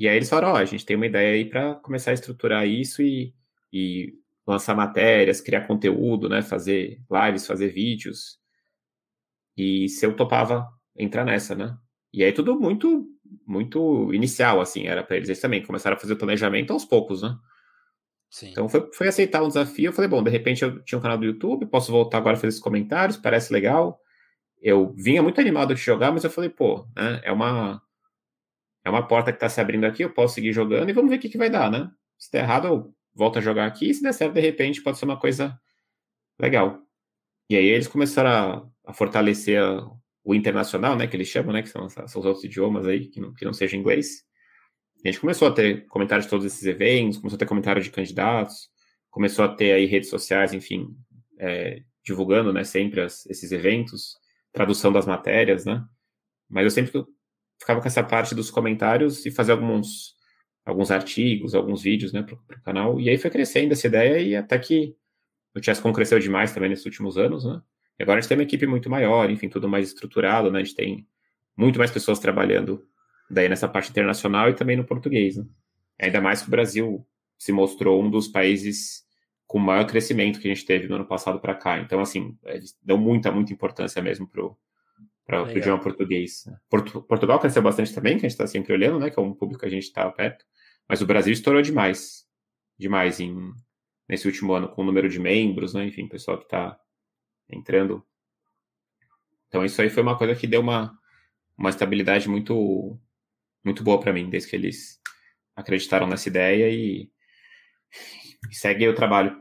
[0.01, 2.15] E aí eles falaram, ó, oh, a gente tem uma ideia aí para começar a
[2.15, 3.35] estruturar isso e,
[3.71, 4.15] e
[4.47, 8.39] lançar matérias, criar conteúdo, né, fazer lives, fazer vídeos.
[9.55, 11.77] E se eu topava entrar nessa, né?
[12.11, 13.07] E aí tudo muito
[13.45, 15.29] muito inicial, assim, era para eles.
[15.29, 17.37] Eles também começaram a fazer o planejamento aos poucos, né?
[18.27, 18.49] Sim.
[18.49, 19.89] Então foi, foi aceitar um desafio.
[19.89, 22.37] Eu falei, bom, de repente eu tinha um canal do YouTube, posso voltar agora a
[22.37, 24.01] fazer esses comentários, parece legal.
[24.59, 27.79] Eu vinha muito animado de jogar, mas eu falei, pô, né, é uma
[28.83, 31.17] é uma porta que está se abrindo aqui, eu posso seguir jogando e vamos ver
[31.17, 31.89] o que, que vai dar, né?
[32.17, 34.97] Se der errado, eu volto a jogar aqui, e se der certo, de repente, pode
[34.97, 35.59] ser uma coisa
[36.39, 36.79] legal.
[37.49, 38.29] E aí eles começaram
[38.85, 39.85] a, a fortalecer a,
[40.23, 43.19] o internacional, né, que eles chamam, né, que são, são os outros idiomas aí, que
[43.19, 44.23] não, que não seja inglês.
[45.03, 47.91] A gente começou a ter comentários de todos esses eventos, começou a ter comentários de
[47.91, 48.69] candidatos,
[49.09, 50.95] começou a ter aí redes sociais, enfim,
[51.39, 54.15] é, divulgando, né, sempre as, esses eventos,
[54.53, 55.83] tradução das matérias, né?
[56.49, 56.91] Mas eu sempre
[57.61, 60.19] ficava com essa parte dos comentários e fazer alguns
[60.63, 62.99] alguns artigos, alguns vídeos, né, para o canal.
[62.99, 64.95] E aí foi crescendo essa ideia e até que
[65.55, 67.61] o Chesscom cresceu demais também nesses últimos anos, né?
[67.99, 70.59] E agora a gente tem uma equipe muito maior, enfim, tudo mais estruturado, né?
[70.59, 71.07] A gente tem
[71.57, 72.85] muito mais pessoas trabalhando
[73.29, 75.37] daí nessa parte internacional e também no português.
[75.37, 75.45] Né?
[75.99, 77.05] Ainda mais que o Brasil
[77.37, 79.03] se mostrou um dos países
[79.47, 81.79] com maior crescimento que a gente teve no ano passado para cá.
[81.79, 84.27] Então, assim, eles dão muita, muita importância mesmo
[85.25, 86.43] para o idioma português.
[86.69, 89.09] Porto, Portugal cresceu bastante também, que a gente está sempre olhando, né?
[89.09, 90.45] Que é um público que a gente está perto.
[90.87, 92.25] Mas o Brasil estourou demais.
[92.77, 93.51] Demais em,
[94.09, 95.85] nesse último ano, com o número de membros, né?
[95.85, 96.77] Enfim, pessoal que está
[97.49, 98.05] entrando.
[99.47, 100.97] Então, isso aí foi uma coisa que deu uma,
[101.57, 102.99] uma estabilidade muito
[103.63, 104.99] muito boa para mim, desde que eles
[105.55, 107.09] acreditaram nessa ideia e,
[108.49, 109.39] e segue o trabalho.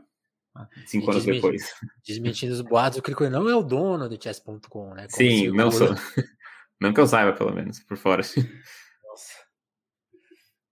[0.85, 1.73] Cinco e anos depois.
[2.05, 5.07] Desmentindo os boatos, o Crico não é o dono do chess.com, né?
[5.07, 5.87] Como Sim, não sou.
[6.79, 8.23] Não que eu saiba, pelo menos, por fora.
[8.23, 9.33] Nossa.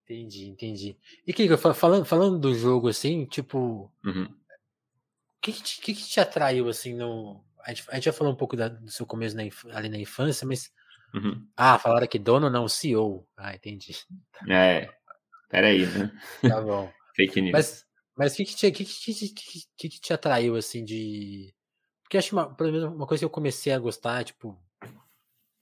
[0.03, 0.97] Entendi, entendi.
[1.27, 4.23] E que falando, falando do jogo assim, tipo, uhum.
[4.23, 8.13] o que que te, que que te atraiu assim no a gente, a gente já
[8.13, 9.43] falou um pouco da, do seu começo na,
[9.75, 10.71] ali na infância, mas
[11.13, 11.45] uhum.
[11.55, 13.27] ah, falaram que dono não CEO.
[13.37, 13.95] Ah, entendi.
[14.49, 14.89] É.
[15.49, 16.11] Peraí, né?
[16.41, 16.91] Tá bom.
[17.15, 17.51] Fake news.
[17.51, 17.85] Mas
[18.19, 19.33] mas o que que te, que, que, que,
[19.77, 21.51] que, que te atraiu assim de
[22.09, 24.59] porque acho uma, pelo menos uma coisa que eu comecei a gostar, tipo,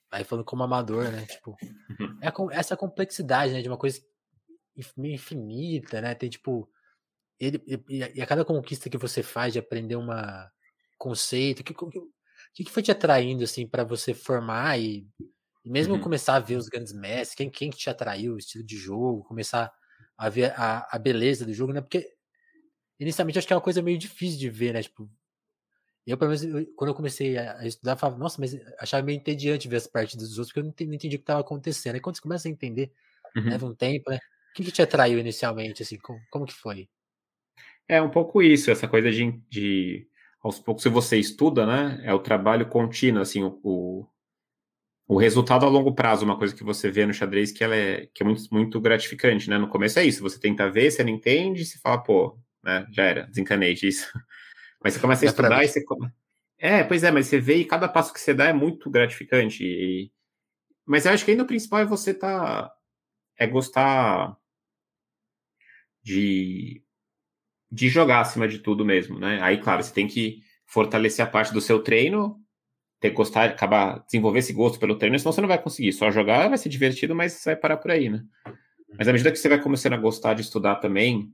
[0.10, 1.26] aí falando como amador, né?
[1.26, 1.58] Tipo,
[2.24, 3.62] é essa complexidade, né?
[3.62, 3.99] De uma coisa
[4.95, 6.16] meio infinita, né?
[6.16, 6.72] Tem tipo.
[7.38, 10.08] Ele, e, a cada conquista que você faz de aprender um
[10.97, 11.74] conceito, o que,
[12.53, 15.05] que, que foi te atraindo assim para você formar e,
[15.66, 16.01] e mesmo uhum.
[16.01, 19.70] começar a ver os grandes mestres, quem, quem te atraiu, o estilo de jogo, começar
[20.18, 21.82] a ver a, a beleza do jogo, né?
[21.82, 22.16] Porque
[23.00, 24.82] inicialmente acho que é uma coisa meio difícil de ver, né?
[24.82, 25.10] Tipo,
[26.06, 29.18] eu, pelo menos, eu, quando eu comecei a, estudar, eu falava, nossa, mas achava meio
[29.18, 31.41] entediante ver as partes dos outros, porque eu não entendi, não entendi o que estava
[31.41, 31.95] acontecendo.
[31.95, 32.91] Aí quando você começa a entender,
[33.36, 33.50] uhum.
[33.50, 34.20] leva um tempo, né?
[34.58, 36.89] que, que te atraiu inicialmente, assim, como, como que foi?
[37.88, 40.08] É um pouco isso, essa coisa de, de
[40.41, 44.08] aos poucos, se você estuda, né, é o trabalho contínuo, assim, o,
[45.08, 48.08] o resultado a longo prazo, uma coisa que você vê no xadrez que ela é,
[48.08, 51.12] que é muito, muito gratificante, né, no começo é isso, você tenta ver, você não
[51.12, 52.38] entende, você fala, pô,
[52.68, 54.11] né, já era, desencanei disso.
[54.84, 55.84] Mas você começa a estudar e você...
[56.59, 59.63] É, pois é, mas você vê e cada passo que você dá é muito gratificante.
[59.63, 60.11] E...
[60.86, 62.72] Mas eu acho que ainda o principal é você tá...
[63.38, 64.36] é gostar
[66.03, 66.82] de,
[67.72, 69.39] de jogar acima de tudo mesmo, né?
[69.41, 72.39] Aí, claro, você tem que fortalecer a parte do seu treino,
[72.99, 75.93] ter que gostar, acabar desenvolver esse gosto pelo treino, senão você não vai conseguir.
[75.93, 78.24] Só jogar vai ser divertido, mas você vai parar por aí, né?
[78.97, 81.32] Mas à medida que você vai começando a gostar de estudar também,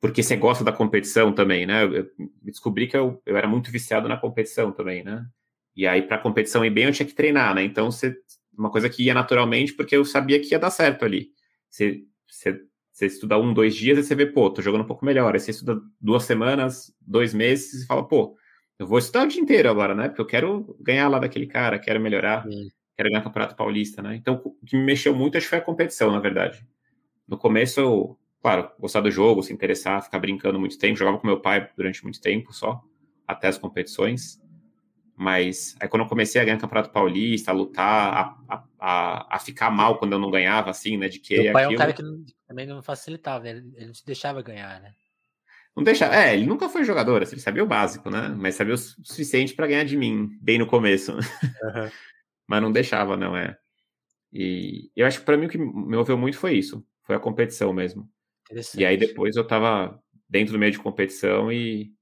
[0.00, 1.84] porque você gosta da competição também, né?
[1.84, 2.10] Eu
[2.42, 5.26] descobri que eu, eu era muito viciado na competição também, né?
[5.74, 7.62] E aí, para a competição ir bem, eu tinha que treinar, né?
[7.62, 8.16] Então, você,
[8.56, 11.30] uma coisa que ia naturalmente, porque eu sabia que ia dar certo ali.
[11.68, 12.60] Você, você
[12.96, 15.34] você estuda um, dois dias e você vê, pô, tô jogando um pouco melhor.
[15.34, 18.34] Aí você estuda duas semanas, dois meses e fala, pô,
[18.78, 20.08] eu vou estudar o dia inteiro agora, né?
[20.08, 22.70] Porque eu quero ganhar lá daquele cara, quero melhorar, Sim.
[22.96, 24.16] quero ganhar o Campeonato Paulista, né?
[24.16, 26.66] Então, o que me mexeu muito acho que foi a competição, na verdade.
[27.28, 30.96] No começo, eu, claro, gostar do jogo, se interessar, ficar brincando muito tempo.
[30.96, 32.80] Jogava com meu pai durante muito tempo só,
[33.26, 34.40] até as competições.
[35.16, 39.68] Mas aí quando eu comecei a ganhar Campeonato Paulista, a lutar, a, a, a, ficar
[39.68, 41.08] mal quando eu não ganhava, assim, né?
[41.08, 41.42] De que.
[41.42, 41.72] Meu pai aquilo...
[41.72, 43.50] é um cara que não, também não facilitava, né?
[43.50, 44.92] Ele não te deixava ganhar, né?
[45.74, 46.06] Não deixa.
[46.14, 48.28] É, ele nunca foi jogador, assim, ele sabia o básico, né?
[48.28, 51.16] Mas sabia o suficiente para ganhar de mim, bem no começo.
[51.62, 51.90] Uhum.
[52.46, 53.58] Mas não deixava, não é.
[54.32, 56.86] E eu acho que para mim o que me moveu muito foi isso.
[57.02, 58.08] Foi a competição mesmo.
[58.76, 61.92] E aí depois eu tava dentro do meio de competição e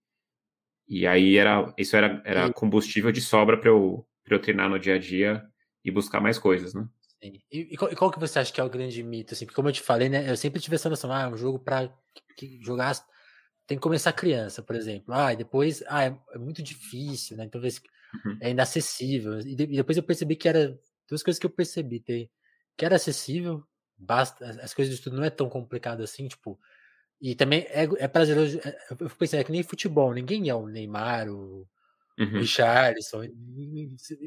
[0.87, 4.97] e aí era isso era, era combustível de sobra para eu, eu treinar no dia
[4.97, 5.43] a dia
[5.85, 6.87] e buscar mais coisas, né?
[7.23, 7.41] Sim.
[7.51, 9.33] E, e, qual, e, qual, que você acha que é o grande mito?
[9.33, 10.31] Assim, porque como eu te falei, né?
[10.31, 11.91] Eu sempre tive essa noção, ah, um jogo para
[12.61, 12.95] jogar
[13.67, 15.15] tem que começar criança, por exemplo.
[15.15, 17.45] Ah, e depois, ah, é, é muito difícil, né?
[17.45, 18.39] Então uhum.
[18.41, 19.39] é inacessível.
[19.41, 20.79] E, de, e, depois eu percebi que era
[21.09, 22.31] duas coisas que eu percebi, ter,
[22.77, 23.67] que era acessível,
[24.05, 26.59] basta, as coisas de estudo não é tão complicado assim, tipo,
[27.21, 28.59] e também é, é prazeroso.
[28.59, 31.67] É, eu fico pensando, é que nem futebol, ninguém é o Neymar, o
[32.19, 32.39] uhum.
[32.39, 33.25] Richardson,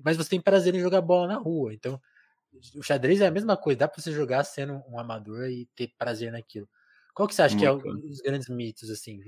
[0.04, 1.74] mas você tem prazer em jogar bola na rua.
[1.74, 2.02] Então,
[2.76, 5.94] o xadrez é a mesma coisa, dá para você jogar sendo um amador e ter
[5.98, 6.68] prazer naquilo.
[7.14, 7.82] Qual que você acha Muito.
[7.82, 9.20] que é o, os grandes mitos assim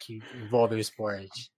[0.00, 1.50] que, que envolvem o esporte?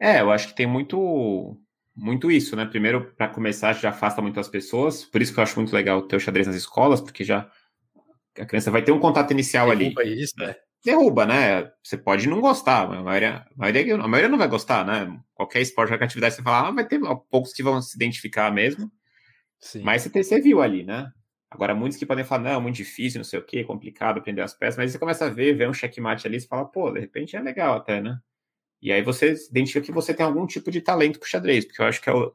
[0.00, 1.56] É, eu acho que tem muito
[1.96, 2.64] muito isso, né?
[2.64, 6.02] Primeiro, para começar, já afasta muito as pessoas, por isso que eu acho muito legal
[6.02, 7.48] ter o xadrez nas escolas, porque já
[8.38, 10.22] a criança vai ter um contato inicial Derruba ali.
[10.22, 10.56] Isso, né?
[10.84, 11.70] Derruba, né?
[11.82, 15.18] Você pode não gostar, a maioria, a maioria, a maioria não vai gostar, né?
[15.34, 18.90] Qualquer esporte, qualquer atividade, você fala, ah, vai ter poucos que vão se identificar mesmo.
[19.60, 19.82] Sim.
[19.82, 21.10] Mas você, você viu ali, né?
[21.50, 24.52] Agora, muitos que podem falar, não, muito difícil, não sei o quê, complicado aprender as
[24.52, 27.36] peças, mas você começa a ver, ver um checkmate ali, você fala, pô, de repente
[27.36, 28.18] é legal até, né?
[28.84, 31.86] E aí você identifica que você tem algum tipo de talento pro xadrez, porque eu
[31.86, 32.32] acho que é o,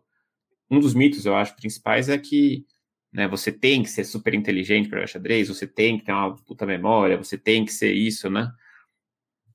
[0.69, 2.65] um dos mitos, eu acho, principais é que
[3.11, 3.27] né?
[3.27, 7.17] Você tem que ser super inteligente para xadrez, você tem que ter uma puta memória,
[7.17, 8.51] você tem que ser isso, né?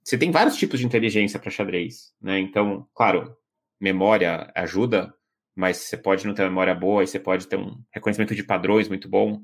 [0.02, 2.38] Você tem vários tipos de inteligência para xadrez, né?
[2.38, 3.36] Então, claro,
[3.80, 5.14] memória ajuda,
[5.54, 8.88] mas você pode não ter memória boa e você pode ter um reconhecimento de padrões
[8.88, 9.42] muito bom.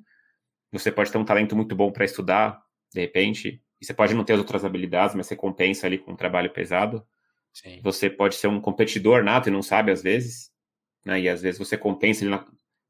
[0.73, 4.25] Você pode ter um talento muito bom para estudar, de repente, e você pode não
[4.25, 7.07] ter as outras habilidades, mas você compensa ali com um trabalho pesado.
[7.53, 7.81] Sim.
[7.83, 10.51] Você pode ser um competidor nato e não sabe às vezes,
[11.05, 11.21] né?
[11.21, 12.45] E às vezes você compensa na,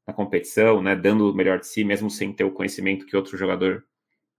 [0.07, 3.37] na competição, né, dando o melhor de si, mesmo sem ter o conhecimento que outro
[3.37, 3.83] jogador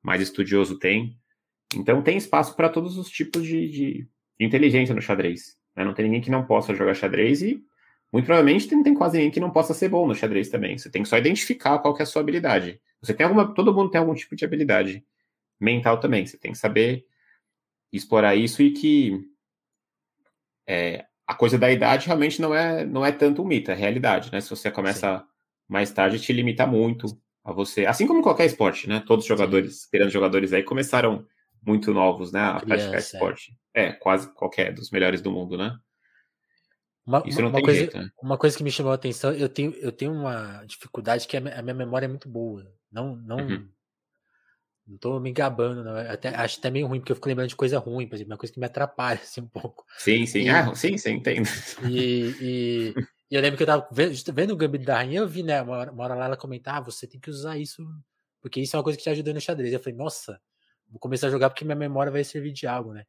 [0.03, 1.17] mais estudioso tem.
[1.75, 4.09] Então tem espaço para todos os tipos de, de,
[4.39, 5.57] inteligência no xadrez.
[5.75, 5.85] Né?
[5.85, 7.63] Não tem ninguém que não possa jogar xadrez e
[8.13, 10.77] muito provavelmente não tem quase ninguém que não possa ser bom no xadrez também.
[10.77, 12.81] Você tem que só identificar qual é a sua habilidade.
[13.01, 13.55] Você tem alguma.
[13.55, 15.05] Todo mundo tem algum tipo de habilidade
[15.59, 16.27] mental também.
[16.27, 17.07] Você tem que saber
[17.91, 19.32] explorar isso e que
[20.67, 24.31] é, a coisa da idade realmente não é, não é tanto um mito, é realidade,
[24.33, 24.41] né?
[24.41, 25.25] Se você começa Sim.
[25.69, 27.07] mais tarde, te limita muito
[27.45, 27.87] a você.
[27.87, 29.03] Assim como qualquer esporte, né?
[29.07, 31.27] Todos os jogadores, grandes jogadores aí, começaram
[31.65, 32.41] muito novos, né?
[32.41, 32.99] A Criança, praticar é.
[32.99, 33.59] esporte.
[33.75, 33.85] É.
[33.85, 35.77] é, quase qualquer dos melhores do mundo, né?
[37.05, 38.11] Uma, Isso não uma tem coisa, jeito, né?
[38.23, 41.41] Uma coisa que me chamou a atenção, eu tenho, eu tenho uma dificuldade que a
[41.41, 42.65] minha memória é muito boa.
[42.91, 43.69] Não, não, uhum.
[44.87, 45.97] Não tô me gabando, não.
[45.97, 48.39] Até, acho até meio ruim, porque eu fico lembrando de coisa ruim, por exemplo, uma
[48.39, 49.85] coisa que me atrapalha assim, um pouco.
[49.99, 50.43] Sim, sim.
[50.43, 51.49] E, ah, sim, sim, entendo.
[51.89, 52.95] E, e,
[53.31, 55.63] e, eu lembro que eu tava vendo, vendo o Gambito da Rainha, eu vi, né,
[55.63, 57.87] uma, uma hora lá ela comentar, ah, você tem que usar isso,
[58.41, 59.73] porque isso é uma coisa que te ajuda no xadrez.
[59.73, 60.41] Eu falei, nossa,
[60.91, 63.05] vou começar a jogar porque minha memória vai servir de algo, né?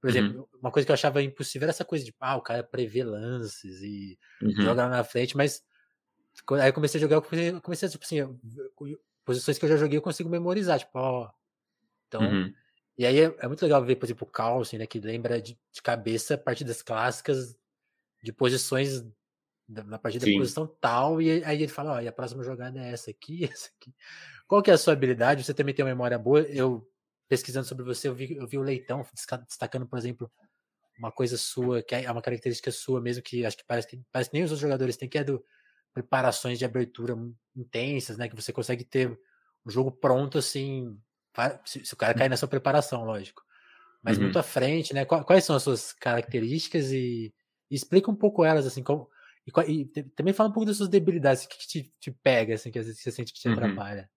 [0.00, 0.46] Por exemplo, uhum.
[0.60, 3.82] uma coisa que eu achava impossível era essa coisa de, ah, o cara prevê lances
[3.82, 4.52] e uhum.
[4.62, 5.64] joga lá na frente, mas
[6.60, 8.18] aí eu comecei a jogar, eu comecei a, tipo assim,
[9.26, 11.30] posições que eu já joguei eu consigo memorizar, tipo, ó.
[12.06, 12.54] Então, uhum.
[12.96, 15.58] e aí é, é, muito legal ver, por exemplo, o Carlsen, né, que lembra de,
[15.72, 17.56] de cabeça partidas clássicas
[18.22, 19.04] de posições
[19.68, 20.34] na partida Sim.
[20.34, 23.44] da posição tal, e aí ele fala, ó, e a próxima jogada é essa aqui,
[23.52, 23.92] essa aqui.
[24.46, 25.42] Qual que é a sua habilidade?
[25.42, 26.40] Você também tem uma memória boa?
[26.42, 26.88] Eu
[27.28, 29.04] pesquisando sobre você, eu vi, eu vi o Leitão
[29.44, 30.30] destacando, por exemplo,
[30.96, 34.30] uma coisa sua, que é uma característica sua mesmo, que acho que parece que, parece
[34.30, 35.44] que nem os outros jogadores têm, que é do
[35.96, 37.16] preparações de abertura
[37.56, 38.28] intensas, né?
[38.28, 39.18] Que você consegue ter
[39.64, 40.94] o jogo pronto, assim,
[41.64, 43.42] se, se o cara cair na sua preparação, lógico.
[44.02, 44.24] Mas uhum.
[44.24, 45.06] muito à frente, né?
[45.06, 47.32] Quais são as suas características e,
[47.70, 49.08] e explica um pouco elas, assim, como,
[49.66, 52.54] e, e, também fala um pouco das suas debilidades, o que, que te, te, pega,
[52.54, 53.54] assim, que às vezes você sente que te uhum.
[53.54, 54.10] atrapalha.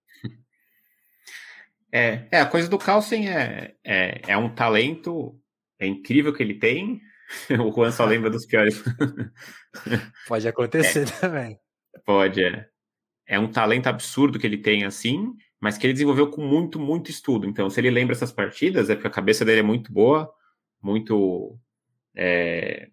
[1.91, 5.39] É, é, a coisa do Carlsen é, é, é um talento,
[5.79, 7.01] é incrível que ele tem.
[7.63, 8.83] O Juan só lembra dos piores.
[10.27, 11.59] Pode acontecer é, também.
[12.05, 12.67] Pode, é.
[13.25, 17.11] É um talento absurdo que ele tem, assim, mas que ele desenvolveu com muito, muito
[17.11, 17.45] estudo.
[17.47, 20.31] Então, se ele lembra essas partidas, é porque a cabeça dele é muito boa,
[20.81, 21.57] muito.
[22.15, 22.89] É,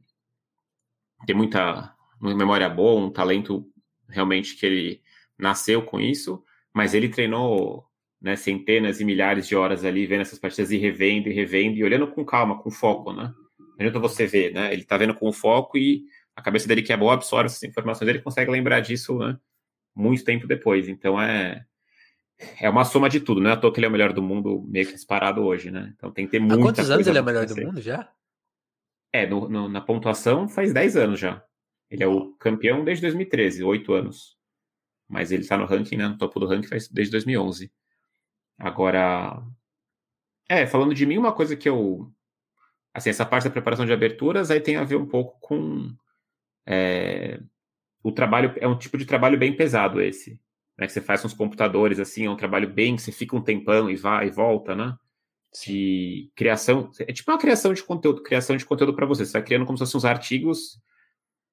[1.26, 3.66] tem muita memória boa, um talento
[4.08, 5.02] realmente que ele
[5.38, 6.42] nasceu com isso,
[6.72, 7.86] mas ele treinou
[8.20, 11.84] né, centenas e milhares de horas ali vendo essas partidas e revendo e revendo e
[11.84, 13.32] olhando com calma, com foco, né?
[13.58, 14.72] Não adianta você ver, né?
[14.72, 16.04] Ele tá vendo com foco e
[16.36, 19.38] a cabeça dele que é boa absorve essas informações, ele consegue lembrar disso, né?
[19.94, 20.88] Muito tempo depois.
[20.88, 21.64] Então é
[22.60, 24.22] é uma soma de tudo, não é à toa que ele é o melhor do
[24.22, 25.92] mundo meio que disparado hoje, né?
[25.96, 28.12] Então tem que ter muita Há quantos anos ele é o melhor do mundo já?
[29.12, 31.42] É, no, no, na pontuação faz 10 anos já.
[31.90, 34.36] Ele é o campeão desde 2013, 8 anos.
[35.08, 37.72] Mas ele tá no ranking, né, no topo do ranking faz desde 2011.
[38.58, 39.42] Agora,
[40.48, 42.10] é, falando de mim, uma coisa que eu.
[42.92, 45.94] Assim, essa parte da preparação de aberturas aí tem a ver um pouco com.
[46.66, 47.40] É,
[48.02, 48.54] o trabalho.
[48.58, 50.40] É um tipo de trabalho bem pesado esse.
[50.78, 52.96] Né, que você faz com os computadores, assim, é um trabalho bem.
[52.96, 54.96] que você fica um tempão e vai e volta, né?
[55.64, 56.90] De criação.
[57.00, 59.24] É tipo uma criação de conteúdo, criação de conteúdo para você.
[59.24, 60.78] Você vai criando como se fossem uns artigos.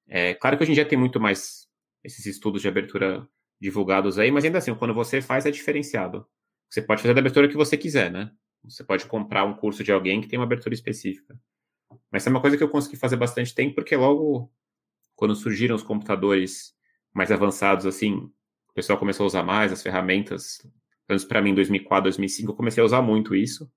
[0.07, 1.67] É, claro que hoje em dia tem muito mais
[2.03, 3.27] esses estudos de abertura
[3.61, 6.27] divulgados aí, mas ainda assim, quando você faz é diferenciado.
[6.69, 8.31] Você pode fazer da abertura que você quiser, né?
[8.65, 11.39] Você pode comprar um curso de alguém que tem uma abertura específica.
[12.11, 14.51] Mas é uma coisa que eu consegui fazer bastante tempo, porque logo
[15.23, 16.73] quando surgiram os computadores
[17.13, 20.57] mais avançados, assim, o pessoal começou a usar mais as ferramentas.
[21.07, 23.71] Antes, para mim, em 2004, 2005, eu comecei a usar muito isso.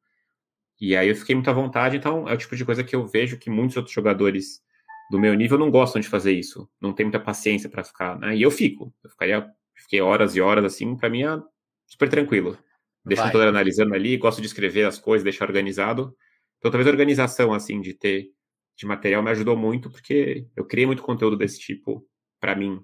[0.81, 1.97] E aí eu fiquei muito à vontade.
[1.97, 4.61] Então, é o tipo de coisa que eu vejo que muitos outros jogadores
[5.09, 6.69] do meu nível não gostam de fazer isso.
[6.81, 8.35] Não tem muita paciência para ficar, né?
[8.35, 8.93] E eu fico.
[9.05, 11.41] Eu ficaria, fiquei horas e horas assim, para mim é
[11.87, 12.59] super tranquilo.
[13.05, 13.31] Deixo Vai.
[13.31, 16.13] tudo analisando ali, gosto de escrever as coisas, deixar organizado.
[16.59, 18.33] Então, talvez a organização, assim, de ter
[18.77, 22.07] de material me ajudou muito, porque eu criei muito conteúdo desse tipo
[22.41, 22.81] para mim.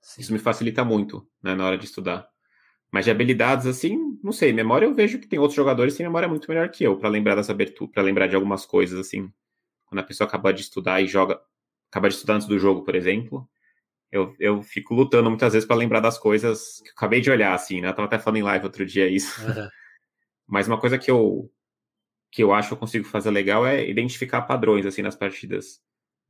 [0.00, 0.22] Sim.
[0.22, 2.26] Isso me facilita muito, né, na hora de estudar.
[2.90, 4.52] Mas de habilidades, assim, não sei.
[4.52, 7.08] Memória eu vejo que tem outros jogadores que têm memória muito melhor que eu, para
[7.08, 9.30] lembrar das aberturas, para lembrar de algumas coisas, assim.
[9.86, 11.40] Quando a pessoa acaba de estudar e joga.
[11.90, 13.48] Acaba de estudar antes do jogo, por exemplo
[14.10, 17.54] eu, eu fico lutando muitas vezes para lembrar das coisas que eu acabei de olhar,
[17.54, 17.88] assim, né?
[17.88, 19.40] Eu tava até falando em live outro dia isso.
[19.46, 19.68] Uhum.
[20.46, 21.50] Mas uma coisa que eu,
[22.30, 25.80] que eu acho que eu consigo fazer legal é identificar padrões, assim, nas partidas.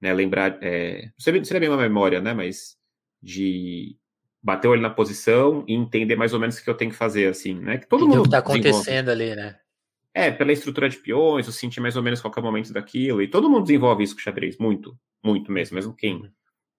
[0.00, 0.12] Né?
[0.12, 2.32] Lembrar, é, não seria, seria bem uma memória, né?
[2.32, 2.76] Mas
[3.22, 3.96] de
[4.42, 6.96] bater o olho na posição e entender mais ou menos o que eu tenho que
[6.96, 7.78] fazer, assim, né?
[7.78, 8.20] Que todo mundo.
[8.20, 9.58] O que tá acontecendo ali, né?
[10.12, 13.22] É, pela estrutura de peões, eu sentir mais ou menos qual é o momento daquilo.
[13.22, 16.30] E todo mundo desenvolve isso com xadrez, muito, muito mesmo, mesmo quem uhum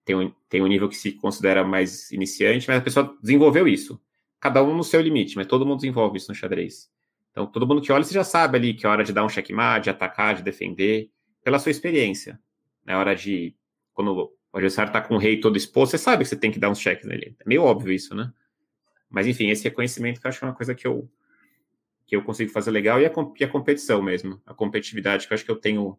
[0.06, 4.00] tem um, tem um nível que se considera mais iniciante, mas a pessoa desenvolveu isso.
[4.40, 6.90] Cada um no seu limite, mas todo mundo desenvolve isso no xadrez.
[7.32, 9.30] Então, todo mundo que olha, você já sabe ali que é hora de dar um
[9.30, 11.10] checkmate, de atacar, de defender,
[11.44, 12.40] pela sua experiência.
[12.86, 13.56] É hora de.
[13.94, 16.60] Quando o adversário está com o rei todo exposto, você sabe que você tem que
[16.60, 17.36] dar uns checks nele.
[17.40, 18.32] É meio óbvio isso, né?
[19.10, 21.10] Mas enfim, esse reconhecimento que eu acho que é uma coisa que eu,
[22.06, 25.36] que eu consigo fazer legal e a, e a competição mesmo, a competitividade que eu
[25.36, 25.98] acho que eu tenho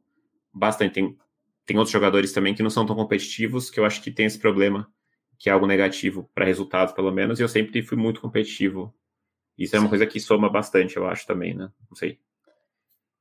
[0.53, 0.95] bastante.
[0.95, 1.17] Tem,
[1.65, 4.39] tem outros jogadores também que não são tão competitivos, que eu acho que tem esse
[4.39, 4.91] problema,
[5.39, 8.95] que é algo negativo para resultados, pelo menos, e eu sempre fui muito competitivo.
[9.63, 11.71] Isso é uma coisa que soma bastante, eu acho também, né?
[11.89, 12.19] Não sei.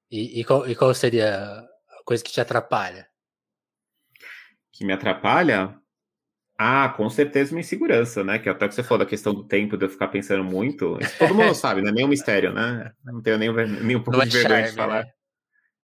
[0.10, 3.08] E, e, qual, e qual seria a coisa que te atrapalha?
[4.72, 5.78] Que me atrapalha?
[6.58, 8.40] Ah, com certeza uma insegurança, né?
[8.40, 10.98] Que até que você falou da questão do tempo, de eu ficar pensando muito.
[11.00, 12.92] Isso todo mundo sabe, não é nenhum mistério, né?
[13.04, 15.06] Não tenho nem, nem um pouco não de é vergonha charme, de falar.
[15.06, 15.12] Né?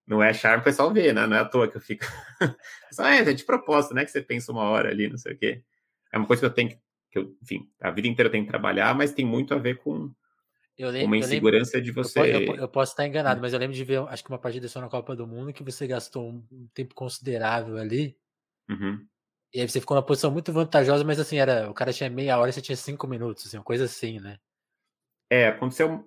[0.07, 1.25] Não é charme, o pessoal vê, né?
[1.25, 2.05] Não é à toa que eu fico.
[2.91, 4.05] Só é, é de propósito, né?
[4.05, 5.63] Que você pensa uma hora ali, não sei o quê.
[6.11, 6.79] É uma coisa que eu tenho
[7.09, 9.77] que, eu, enfim, a vida inteira eu tenho que trabalhar, mas tem muito a ver
[9.77, 10.11] com
[10.78, 12.19] lembro, uma insegurança lembro, de você.
[12.19, 14.67] Eu, eu, eu, posso estar enganado, mas eu lembro de ver, acho que uma partida
[14.67, 18.15] só na Copa do Mundo que você gastou um tempo considerável ali.
[18.69, 19.03] Uhum.
[19.53, 22.38] E aí você ficou numa posição muito vantajosa, mas assim, era, o cara tinha meia
[22.38, 24.38] hora e você tinha cinco minutos, assim, uma coisa assim, né?
[25.30, 26.05] É, aconteceu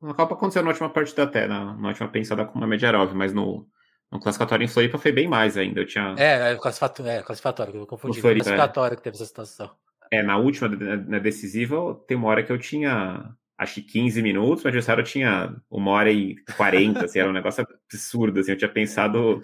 [0.00, 3.32] na Copa aconteceu na última partida até, na, na última pensada com a Mediarov, mas
[3.32, 3.66] no,
[4.10, 5.80] no classificatório em Floripa foi bem mais ainda.
[5.80, 6.14] Eu tinha...
[6.18, 8.20] É, é classificatório, é, classificatório que eu confundi.
[8.20, 8.96] Floripa, classificatório é.
[8.96, 9.70] que teve essa situação.
[10.10, 14.64] É, na última, na decisiva, tem uma hora que eu tinha, acho que 15 minutos,
[14.64, 18.72] o adversário tinha uma hora e 40, assim, era um negócio absurdo, assim, eu tinha
[18.72, 19.42] pensado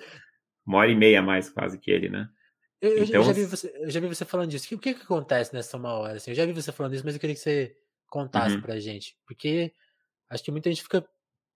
[0.67, 2.29] uma hora e meia mais quase que ele, né?
[2.81, 3.21] Eu, então...
[3.21, 4.75] eu, já, vi você, eu já vi você falando disso.
[4.75, 6.17] O que, que acontece nessa uma hora?
[6.17, 6.33] Assim?
[6.33, 7.77] Eu já vi você falando isso, mas eu queria que você
[8.09, 8.61] contasse uhum.
[8.61, 9.17] pra gente.
[9.25, 9.73] Porque
[10.33, 11.07] Acho que muita gente fica,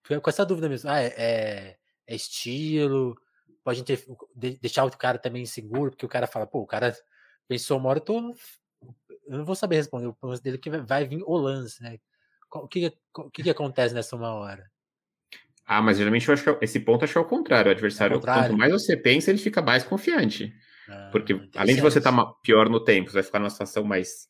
[0.05, 0.91] fica com essa dúvida mesmo.
[0.91, 1.77] Ah, é, é,
[2.07, 3.17] é estilo,
[3.65, 4.05] pode ter,
[4.61, 6.95] deixar o cara também inseguro, porque o cara fala, pô, o cara
[7.49, 8.37] pensou uma hora, eu, tô,
[9.29, 10.09] eu não vou saber responder.
[10.09, 11.99] O lance dele é que vai vir o lance, né?
[12.53, 12.93] O que,
[13.33, 14.71] que, que acontece nessa uma hora?
[15.65, 17.69] Ah, mas geralmente eu acho que é esse ponto acho que é o contrário.
[17.69, 18.51] O adversário, é contrário.
[18.51, 20.55] quanto mais você pensa, ele fica mais confiante.
[20.89, 23.83] Ah, Porque além de você estar tá pior no tempo, você vai ficar numa situação
[23.83, 24.29] mais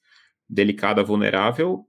[0.49, 1.87] delicada, vulnerável,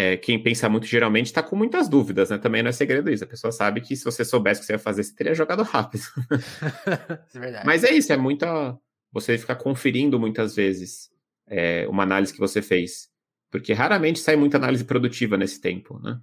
[0.00, 2.38] é, quem pensa muito geralmente está com muitas dúvidas, né?
[2.38, 3.24] Também não é segredo isso.
[3.24, 5.64] A pessoa sabe que se você soubesse o que você ia fazer, você teria jogado
[5.64, 6.04] rápido.
[7.34, 7.66] é verdade.
[7.66, 8.78] Mas é isso, é muita.
[9.10, 11.10] Você ficar conferindo muitas vezes
[11.48, 13.10] é, uma análise que você fez.
[13.50, 16.20] Porque raramente sai muita análise produtiva nesse tempo, né?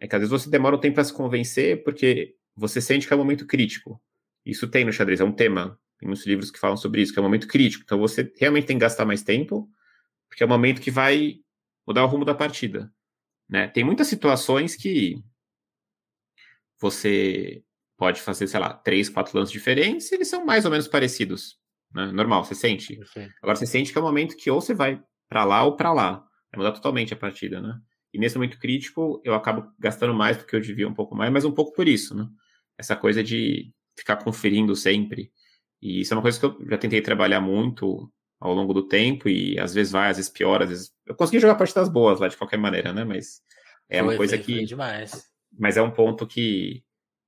[0.00, 3.12] É que às vezes você demora um tempo para se convencer porque você sente que
[3.12, 4.00] é um momento crítico.
[4.44, 5.78] Isso tem no xadrez, é um tema.
[5.98, 7.82] Tem muitos livros que falam sobre isso, que é um momento crítico.
[7.84, 9.68] Então você realmente tem que gastar mais tempo,
[10.28, 11.36] porque é um momento que vai
[11.86, 12.92] mudar o rumo da partida.
[13.48, 13.68] Né?
[13.68, 15.22] Tem muitas situações que
[16.78, 17.62] você
[17.96, 21.58] pode fazer, sei lá, três, quatro lances diferentes e eles são mais ou menos parecidos.
[21.94, 22.06] Né?
[22.12, 22.98] Normal, você sente.
[23.42, 25.76] Agora você sente que é o um momento que ou você vai para lá ou
[25.76, 26.26] para lá.
[26.52, 27.78] Vai mudar totalmente a partida, né?
[28.12, 31.30] E nesse momento crítico, eu acabo gastando mais do que eu devia um pouco mais,
[31.32, 32.26] mas um pouco por isso, né?
[32.78, 35.30] Essa coisa de ficar conferindo sempre.
[35.80, 39.28] E isso é uma coisa que eu já tentei trabalhar muito ao longo do tempo
[39.28, 40.92] e às vezes vai, às vezes piora, às vezes.
[41.04, 43.04] Eu consegui jogar partidas boas lá de qualquer maneira, né?
[43.04, 43.42] Mas
[43.88, 44.54] é foi, uma coisa foi, que.
[44.54, 45.26] Foi demais.
[45.58, 46.82] Mas é um ponto que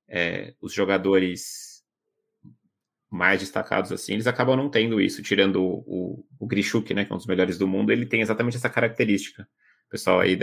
[0.07, 1.68] é, os jogadores
[3.09, 7.11] mais destacados assim, eles acabam não tendo isso, tirando o, o, o Grishuk, né, que
[7.11, 9.43] é um dos melhores do mundo, ele tem exatamente essa característica.
[9.87, 10.37] O pessoal aí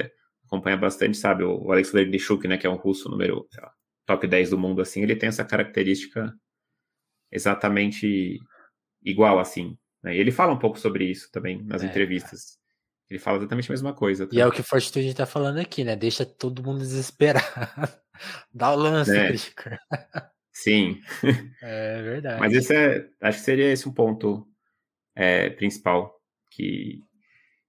[0.44, 3.72] acompanha bastante, sabe, o, o Alexander Grishuk, né, que é um russo número lá,
[4.04, 6.34] top 10 do mundo assim, ele tem essa característica
[7.30, 8.38] exatamente
[9.02, 9.78] igual assim.
[10.02, 10.16] Né?
[10.16, 12.58] E ele fala um pouco sobre isso também nas é, entrevistas.
[13.08, 14.28] Ele fala exatamente a mesma coisa.
[14.32, 15.94] E é o que o Fortitude está falando aqui, né?
[15.94, 17.46] Deixa todo mundo desesperado.
[18.52, 19.32] Dá o lance, é.
[20.56, 21.02] Sim.
[21.62, 22.40] É verdade.
[22.40, 24.48] Mas esse é, acho que seria esse um ponto
[25.14, 26.18] é, principal.
[26.50, 27.00] Que,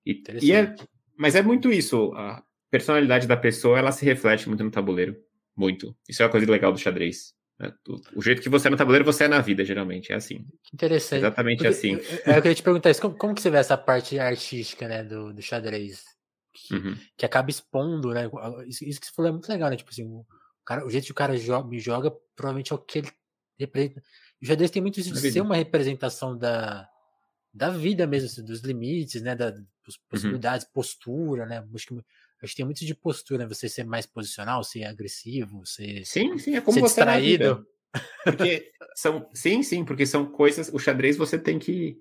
[0.05, 0.73] e, e é,
[1.17, 2.13] mas é muito isso.
[2.15, 5.17] A personalidade da pessoa, ela se reflete muito no tabuleiro.
[5.53, 5.93] Muito.
[6.07, 7.33] Isso é uma coisa legal do xadrez.
[7.59, 7.73] Né?
[8.15, 10.13] O jeito que você é no tabuleiro, você é na vida, geralmente.
[10.13, 10.45] É assim.
[10.73, 11.19] Interessante.
[11.19, 11.93] Exatamente Porque, assim.
[12.25, 13.01] Eu, eu queria te perguntar isso.
[13.01, 16.05] Como, como, que você vê essa parte artística, né, do, do xadrez?
[16.53, 16.95] Que, uhum.
[17.17, 18.29] que acaba expondo, né?
[18.65, 19.75] Isso, isso, que você falou é muito legal, né?
[19.75, 20.25] Tipo assim, o,
[20.67, 23.11] cara, o jeito que o cara joga, me joga, provavelmente é o que ele
[23.57, 24.03] representa.
[24.41, 26.87] O xadrez tem muito isso de ser uma representação da,
[27.53, 29.35] da vida mesmo, assim, dos limites, né?
[29.35, 30.01] Da, das uhum.
[30.09, 30.73] possibilidades, uhum.
[30.73, 31.65] postura, né?
[31.73, 32.03] Acho que
[32.41, 33.47] Acho que tem muito de postura, né?
[33.47, 36.05] Você ser mais posicional, ser agressivo, ser.
[36.05, 37.65] Sim, sim, é como ser você distraído.
[38.23, 39.27] Porque são.
[39.33, 40.69] Sim, sim, porque são coisas.
[40.71, 41.99] O xadrez você tem que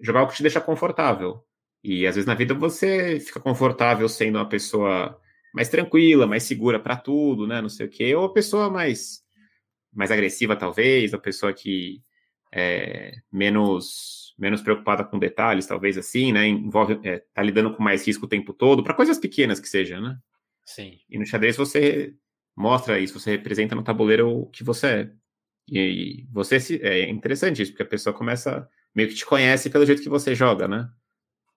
[0.00, 1.44] jogar o que te deixa confortável.
[1.82, 5.20] E às vezes na vida você fica confortável sendo uma pessoa
[5.52, 7.60] mais tranquila, mais segura para tudo, né?
[7.60, 8.14] Não sei o quê.
[8.14, 9.22] Ou a pessoa mais,
[9.92, 12.02] mais agressiva, talvez, a pessoa que
[12.52, 16.46] é menos menos preocupada com detalhes, talvez assim, né?
[16.46, 20.00] Envolve, é, tá lidando com mais risco o tempo todo, para coisas pequenas que seja,
[20.00, 20.18] né?
[20.64, 20.98] Sim.
[21.08, 22.14] E no xadrez você
[22.56, 25.10] mostra isso, você representa no tabuleiro o que você é.
[25.68, 29.86] E, você se, é interessante isso, porque a pessoa começa meio que te conhece pelo
[29.86, 30.88] jeito que você joga, né?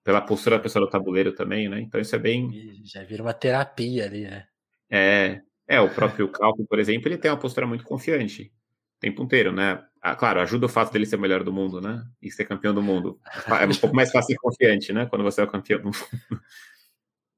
[0.06, 1.80] Pela postura da pessoa do tabuleiro também, né?
[1.80, 2.80] Então isso é bem.
[2.84, 4.46] Já vira uma terapia ali, né?
[4.88, 8.52] É, é o próprio Calco, por exemplo, ele tem uma postura muito confiante
[8.96, 9.84] o tempo inteiro, né?
[10.00, 12.04] Ah, claro, ajuda o fato dele ser o melhor do mundo, né?
[12.22, 13.18] E ser campeão do mundo.
[13.60, 15.06] É um pouco mais fácil ser confiante, né?
[15.06, 15.98] Quando você é o campeão do mundo.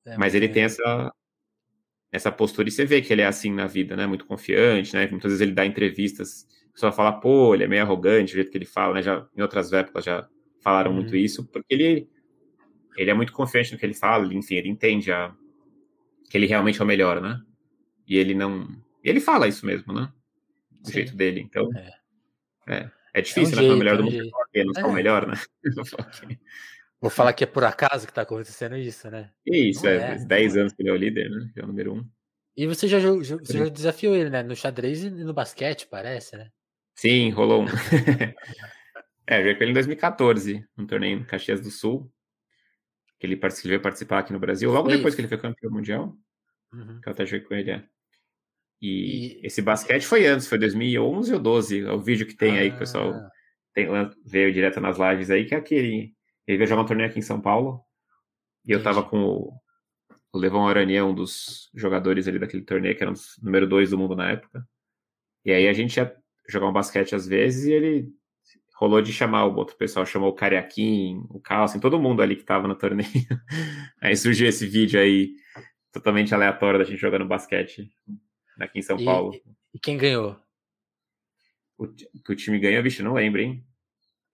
[0.05, 1.11] É, mas ele tem essa,
[2.13, 4.07] essa postura e você vê que ele é assim na vida, né?
[4.07, 5.09] Muito confiante, né?
[5.11, 8.51] Muitas vezes ele dá entrevistas, a pessoa fala, pô, ele é meio arrogante, o jeito
[8.51, 9.03] que ele fala, né?
[9.03, 10.29] Já, em outras épocas já
[10.63, 10.99] falaram uhum.
[10.99, 12.11] muito isso, porque ele,
[12.99, 15.33] ele é muito confiante no que ele fala, enfim, ele entende a,
[16.29, 17.41] que ele realmente é o melhor, né?
[18.07, 18.69] E ele não.
[19.03, 20.13] Ele fala isso mesmo, né?
[20.81, 20.93] Do Sim.
[20.93, 21.41] jeito dele.
[21.41, 21.71] Então.
[21.75, 21.93] É,
[22.67, 23.63] é, é difícil, é um né?
[23.63, 24.85] Jeito, o melhor do mundo é não é.
[24.85, 25.35] o melhor, né?
[27.01, 29.31] Vou falar que é por acaso que tá acontecendo isso, né?
[29.47, 31.49] Isso, não é, é 10 anos que ele é o líder, né?
[31.55, 32.05] Que é o número um.
[32.57, 34.43] E você já, já, você já desafiou ele, né?
[34.43, 36.49] No xadrez e no basquete, parece, né?
[36.97, 37.67] Sim, rolou um.
[39.29, 42.11] é, eu joguei com ele em 2014, num torneio em Caxias do Sul.
[43.19, 45.17] Que ele veio participar aqui no Brasil, logo depois isso.
[45.17, 46.17] que ele foi campeão mundial.
[46.73, 47.01] Uhum.
[47.01, 47.85] Que eu até joguei com ele, é.
[48.81, 51.81] E, e, esse basquete foi antes, foi 2011 ou 12.
[51.81, 52.61] É o vídeo que tem ah.
[52.61, 53.31] aí que o pessoal ah.
[53.75, 53.89] tem,
[54.25, 56.15] veio direto nas lives aí, que é aquele.
[56.47, 57.83] Ele veio jogar um torneio aqui em São Paulo.
[58.65, 59.53] E eu tava com o,
[60.33, 63.99] o Levão Aranha, um dos jogadores ali daquele torneio, que era o número 2 do
[63.99, 64.67] mundo na época.
[65.45, 66.15] E aí a gente ia
[66.49, 68.13] jogar um basquete às vezes e ele
[68.79, 72.45] rolou de chamar o outro pessoal, chamou o Cariaquim, o Calcin, todo mundo ali que
[72.45, 73.09] tava no torneio.
[74.01, 75.35] aí surgiu esse vídeo aí,
[75.93, 77.91] totalmente aleatório da gente jogando basquete
[78.57, 79.33] aqui em São e, Paulo.
[79.75, 80.41] E quem ganhou?
[81.77, 83.67] O, que o time ganhou, bicho, não lembro, hein?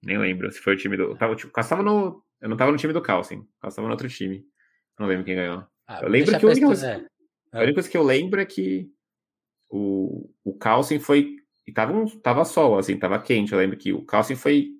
[0.03, 1.05] Nem lembro se foi o time do.
[1.05, 2.23] Eu tava, o tava no.
[2.39, 4.45] Eu não tava no time do o Calcin tava no outro time.
[4.99, 5.67] Não lembro quem ganhou.
[5.87, 6.67] Ah, eu lembro que o único,
[7.53, 8.91] a única coisa que eu lembro é que
[9.71, 11.37] o, o Calcin foi.
[11.67, 13.53] E tava, um, tava sol, assim, tava quente.
[13.53, 14.71] Eu lembro que o Calcin foi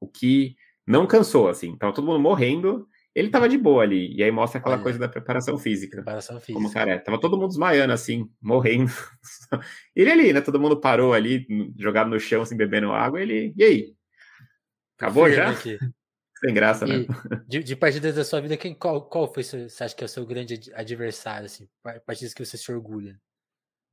[0.00, 0.56] o que
[0.86, 1.76] não cansou, assim.
[1.76, 4.82] Tava todo mundo morrendo ele tava de boa ali, e aí mostra aquela Olha.
[4.84, 5.96] coisa da preparação física.
[5.96, 6.54] Preparação física.
[6.54, 6.98] Como cara é.
[6.98, 8.90] Tava todo mundo desmaiando, assim, morrendo.
[9.96, 10.40] ele ali, né?
[10.40, 11.44] Todo mundo parou ali,
[11.76, 13.20] jogado no chão, assim, bebendo água.
[13.20, 13.94] Ele, e aí?
[14.96, 15.50] Acabou já?
[15.50, 15.76] Aqui.
[16.38, 16.94] Sem graça, né?
[16.94, 17.44] e, né?
[17.46, 20.08] De, de, partidas da sua vida, quem, qual, qual foi, você acha que é o
[20.08, 21.68] seu grande adversário, assim?
[22.06, 23.20] Partidas que você se orgulha?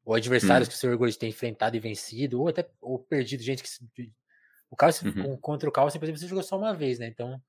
[0.07, 0.71] Ou adversários hum.
[0.71, 3.69] que você orgulha de ter enfrentado e vencido, ou até ou perdido, gente que.
[4.69, 5.35] O Carlos, uhum.
[5.35, 7.07] contra o Carlos, por exemplo, você jogou só uma vez, né?
[7.07, 7.41] Então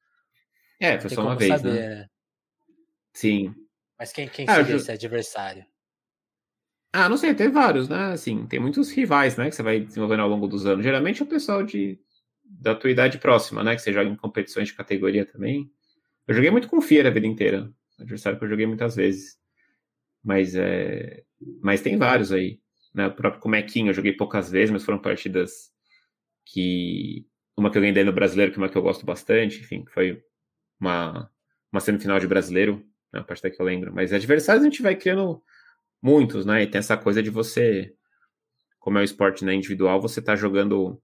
[0.80, 1.88] é, foi só uma vez, saber, né?
[1.88, 2.10] né?
[3.12, 3.54] Sim.
[3.96, 5.64] Mas quem, quem ah, seria esse adversário?
[6.92, 8.12] Ah, não sei, tem vários, né?
[8.12, 9.48] Assim, tem muitos rivais, né?
[9.48, 10.84] Que você vai desenvolvendo ao longo dos anos.
[10.84, 12.00] Geralmente é o pessoal de,
[12.44, 13.76] da tua idade próxima, né?
[13.76, 15.70] Que você joga em competições de categoria também.
[16.26, 17.72] Eu joguei muito com Fiera a vida inteira.
[18.00, 19.38] Adversário que eu joguei muitas vezes.
[20.24, 21.22] Mas é.
[21.62, 22.60] Mas tem vários aí.
[22.94, 23.06] Né?
[23.06, 25.70] O próprio Comequinho eu joguei poucas vezes, mas foram partidas
[26.44, 27.26] que.
[27.56, 30.22] Uma que eu ganhei no brasileiro, que é uma que eu gosto bastante, enfim, foi
[30.80, 31.28] uma,
[31.72, 33.92] uma semifinal de brasileiro, né, a parte que eu lembro.
[33.92, 35.42] Mas adversários a gente vai criando
[36.02, 36.62] muitos, né?
[36.62, 37.92] E tem essa coisa de você,
[38.78, 41.00] como é o esporte né, individual, você tá jogando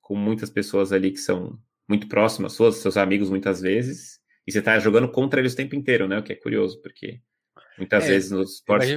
[0.00, 4.62] com muitas pessoas ali que são muito próximas suas, seus amigos muitas vezes, e você
[4.62, 6.18] tá jogando contra eles o tempo inteiro, né?
[6.18, 7.20] O que é curioso, porque
[7.78, 8.88] muitas é, vezes nos esportes.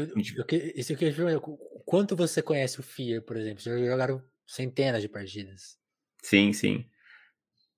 [0.76, 1.42] Isso que eu
[1.86, 3.62] quanto você conhece o FIA, por exemplo?
[3.62, 5.78] Já jogaram centenas de partidas.
[6.22, 6.86] Sim, sim.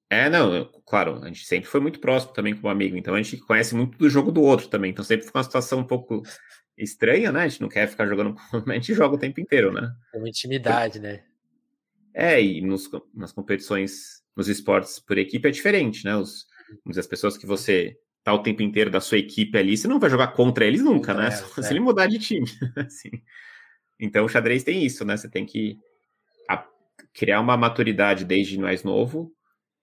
[0.09, 3.37] É, não, claro, a gente sempre foi muito próximo também como amigo, então a gente
[3.37, 6.21] conhece muito do jogo do outro também, então sempre fica uma situação um pouco
[6.77, 7.41] estranha, né?
[7.41, 8.35] A gente não quer ficar jogando,
[8.67, 9.91] a gente joga o tempo inteiro, né?
[10.13, 11.23] É uma intimidade, né?
[12.13, 16.15] É, e nos, nas competições, nos esportes por equipe é diferente, né?
[16.15, 16.45] Os,
[16.95, 20.09] as pessoas que você tá o tempo inteiro da sua equipe ali, você não vai
[20.09, 21.35] jogar contra eles nunca, contra né?
[21.35, 22.47] Elas, Só se ele mudar de time,
[22.77, 23.11] assim.
[23.99, 25.17] Então o xadrez tem isso, né?
[25.17, 25.77] Você tem que
[27.13, 29.31] criar uma maturidade desde mais novo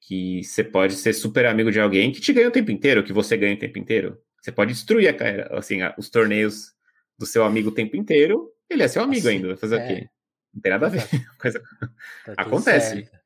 [0.01, 3.13] que você pode ser super amigo de alguém que te ganha o tempo inteiro, que
[3.13, 4.19] você ganha o tempo inteiro.
[4.41, 6.73] Você pode destruir a carreira, assim, os torneios
[7.19, 9.85] do seu amigo o tempo inteiro, ele é seu amigo assim, ainda, vai fazer é.
[9.85, 10.09] o quê?
[10.55, 11.03] Não tem nada a ver.
[11.39, 11.63] Coisa...
[12.25, 12.95] Tá Acontece.
[12.97, 13.21] Certo.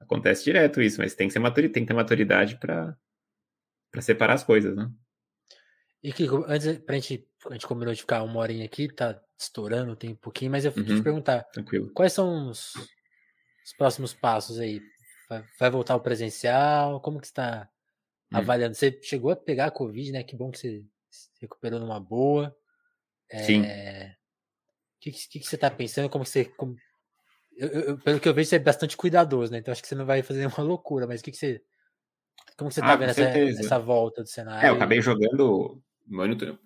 [0.00, 1.68] Acontece direto isso, mas tem que, ser maturi...
[1.68, 2.96] tem que ter maturidade para
[4.00, 4.90] separar as coisas, né?
[6.02, 9.96] E que antes pra gente, a gente combinou de ficar uma horinha aqui, tá estourando,
[9.96, 11.90] tem um pouquinho, mas eu uhum, te perguntar, tranquilo.
[11.92, 14.80] quais são os, os próximos passos aí
[15.28, 17.00] Vai, vai voltar ao presencial?
[17.00, 17.68] Como que está
[18.32, 18.38] hum.
[18.38, 18.74] avaliando?
[18.74, 20.22] Você chegou a pegar a Covid, né?
[20.22, 22.56] Que bom que você se recuperou numa boa.
[23.30, 23.42] É...
[23.42, 23.62] Sim.
[23.62, 26.08] O que, que, que, você está pensando?
[26.08, 26.46] Como você.
[26.46, 26.76] Como...
[27.56, 29.58] Eu, eu, pelo que eu vejo, você é bastante cuidadoso, né?
[29.58, 31.62] Então acho que você não vai fazer nenhuma loucura, mas o que, que você.
[32.58, 34.66] Como você está ah, vendo essa, essa, volta do cenário?
[34.66, 35.80] É, eu acabei jogando.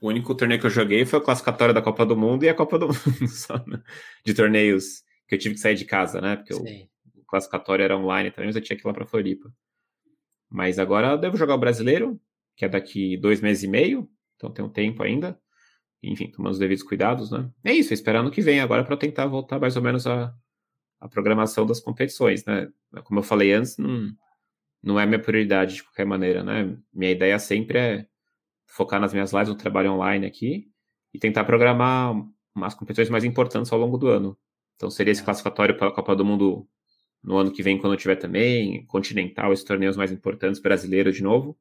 [0.01, 2.55] O único torneio que eu joguei foi a classificatória da Copa do Mundo e a
[2.55, 3.82] Copa do Mundo, só, né?
[4.24, 6.36] de torneios que eu tive que sair de casa, né?
[6.36, 6.62] Porque eu
[7.32, 9.51] classificatório era online também, mas eu tinha que ir lá para Floripa.
[10.51, 12.20] Mas agora eu devo jogar o brasileiro,
[12.55, 15.40] que é daqui dois meses e meio, então tem um tempo ainda.
[16.03, 17.51] Enfim, tomando os devidos cuidados, né?
[17.64, 20.34] É isso, esperando que venha agora para tentar voltar mais ou menos a,
[21.01, 22.68] a programação das competições, né?
[23.05, 24.12] Como eu falei antes, não,
[24.83, 26.76] não é minha prioridade de qualquer maneira, né?
[26.93, 28.07] Minha ideia sempre é
[28.66, 30.68] focar nas minhas lives, no trabalho online aqui
[31.12, 32.14] e tentar programar
[32.55, 34.37] umas competições mais importantes ao longo do ano.
[34.76, 35.24] Então seria esse é.
[35.24, 36.66] classificatório para a Copa do Mundo
[37.22, 41.57] no ano que vem, quando tiver também, continental, esses torneios mais importantes, brasileiro de novo.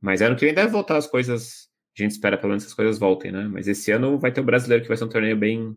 [0.00, 2.74] Mas ano que vem deve voltar as coisas, a gente espera pelo menos que as
[2.74, 3.46] coisas voltem, né?
[3.48, 5.76] Mas esse ano vai ter o brasileiro que vai ser um torneio bem,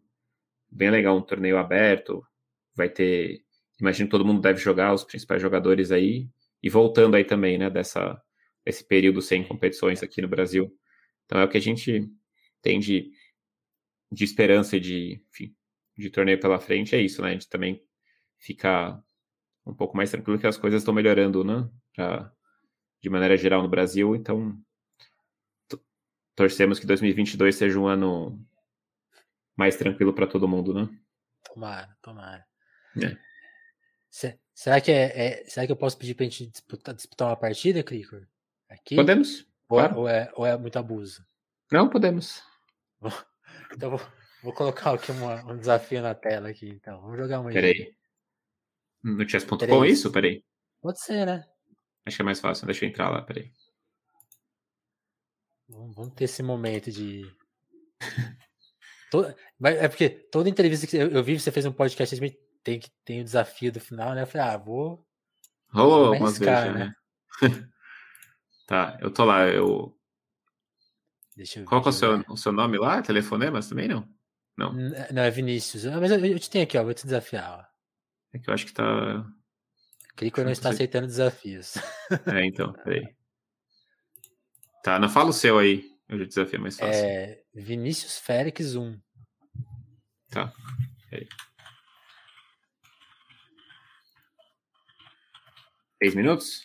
[0.70, 2.26] bem legal, um torneio aberto,
[2.74, 3.42] vai ter,
[3.82, 6.30] imagino que todo mundo deve jogar, os principais jogadores aí,
[6.62, 8.22] e voltando aí também, né, dessa,
[8.64, 10.72] desse período sem competições aqui no Brasil.
[11.26, 12.08] Então é o que a gente
[12.62, 13.12] tem de,
[14.12, 15.56] de esperança e de, enfim,
[15.98, 17.30] de torneio pela frente, é isso, né?
[17.30, 17.84] A gente também
[18.38, 19.02] fica
[19.66, 21.68] um pouco mais tranquilo que as coisas estão melhorando, né?
[21.96, 22.32] Pra,
[23.02, 24.58] de maneira geral no Brasil, então
[26.36, 28.40] torcemos que 2022 seja um ano
[29.56, 30.90] mais tranquilo para todo mundo, né?
[31.44, 32.46] Tomara, tomara.
[33.02, 33.31] É.
[34.54, 37.38] Será que é, é, será que eu posso pedir para a gente disputar, disputar uma
[37.38, 38.28] partida, Cricor?
[38.70, 38.96] Aqui?
[38.96, 39.48] Podemos.
[39.70, 40.00] Ou, é, claro.
[40.00, 41.26] ou, é, ou é muito abuso?
[41.72, 42.44] Não, podemos.
[43.74, 44.02] Então vou,
[44.44, 47.00] vou colocar aqui uma, um desafio na tela aqui, então.
[47.02, 47.52] Vamos jogar uma.
[47.52, 47.96] Peraí.
[49.02, 50.12] No chess.com isso?
[50.12, 50.44] Peraí.
[50.82, 51.46] Pode ser, né?
[52.06, 52.66] Acho que é mais fácil.
[52.66, 53.50] Deixa eu entrar lá, peraí.
[55.70, 57.24] Vamos ter esse momento de.
[59.62, 62.16] É porque toda entrevista que eu vi, você fez um podcast,
[62.64, 64.24] tem que tem o desafio do final, né?
[64.24, 65.06] Eu falei, ah, vou.
[65.70, 66.94] Rolou algumas vezes, né?
[68.68, 69.98] tá, eu tô lá, eu.
[71.36, 73.02] Deixa eu Qual é o seu, o seu nome lá?
[73.02, 74.08] Telefonemas também não?
[74.58, 74.74] Não.
[74.74, 75.86] Não, é Vinícius.
[75.86, 76.84] Ah, mas eu, eu te tenho aqui, ó.
[76.84, 77.66] Vou te desafiar, ó.
[78.34, 79.26] É que eu acho que tá.
[80.16, 81.76] Clico não está aceitando desafios.
[82.28, 83.08] É, então, peraí.
[84.84, 85.90] Tá, não fala o seu aí.
[86.08, 87.06] Eu já desafio mais fácil.
[87.06, 89.00] É Vinícius Félix 1.
[90.30, 90.54] Tá.
[91.10, 91.28] Peraí.
[96.02, 96.64] Três minutos?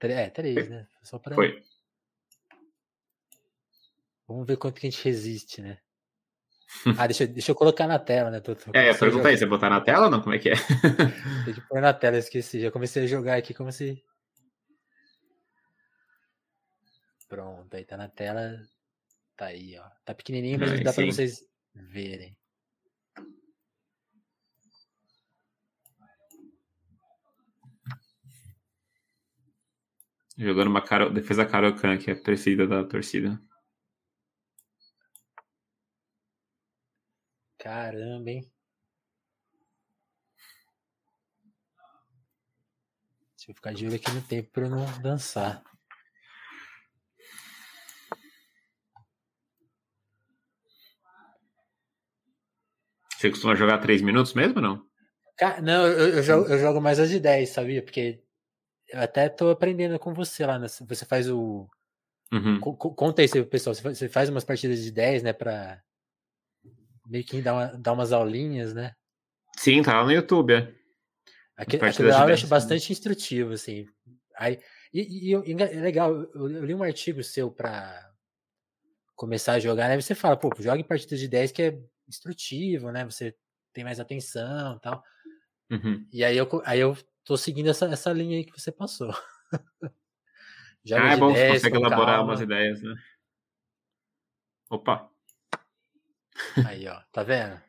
[0.00, 0.88] É, três, né?
[1.04, 1.36] Só pra...
[1.36, 1.62] Foi.
[4.26, 5.78] Vamos ver quanto que a gente resiste, né?
[6.98, 8.40] Ah, deixa, deixa eu colocar na tela, né?
[8.40, 10.20] Tô, tô é, pergunta aí, você botar na tela ou não?
[10.20, 10.54] Como é que é?
[11.44, 12.60] Tem que pôr na tela, esqueci.
[12.60, 14.02] Já comecei a jogar aqui como se.
[17.28, 18.58] Pronto, aí tá na tela.
[19.36, 19.88] Tá aí, ó.
[20.04, 21.04] Tá pequenininho, mas dá sim.
[21.04, 22.36] pra vocês verem.
[30.42, 33.40] Jogando uma cara, defesa Karokan, que é a preferida da torcida.
[37.56, 38.52] Caramba, hein?
[43.36, 45.62] Deixa eu ficar de olho aqui no tempo para eu não dançar.
[53.16, 54.86] Você costuma jogar 3 minutos mesmo ou não?
[55.62, 57.80] Não, eu, eu, jogo, eu jogo mais as de 10, sabia?
[57.80, 58.24] Porque
[58.92, 60.58] eu até tô aprendendo com você lá.
[60.58, 61.68] Você faz o.
[62.32, 62.60] Uhum.
[62.60, 63.74] Conta aí, pessoal.
[63.74, 65.32] Você faz umas partidas de 10, né?
[65.32, 65.82] Pra
[67.06, 68.94] meio que dar, uma, dar umas aulinhas, né?
[69.56, 70.54] Sim, tá lá no YouTube.
[70.54, 70.72] É.
[71.56, 73.86] Aquele aula eu acho bastante instrutivo, assim.
[74.36, 74.58] Aí,
[74.92, 78.10] e, e, e é legal, eu, eu, li um artigo seu para
[79.14, 80.00] começar a jogar, né?
[80.00, 81.78] Você fala, pô, joga em partidas de 10 que é
[82.08, 83.04] instrutivo, né?
[83.04, 83.34] Você
[83.72, 85.02] tem mais atenção e tal.
[85.70, 86.06] Uhum.
[86.12, 89.10] E aí eu, aí eu tô seguindo essa, essa linha aí que você passou.
[90.92, 92.32] ah, é bom, 10, você consegue elaborar calma.
[92.32, 92.94] umas ideias, né?
[94.70, 95.10] Opa!
[96.66, 97.60] Aí, ó, tá vendo?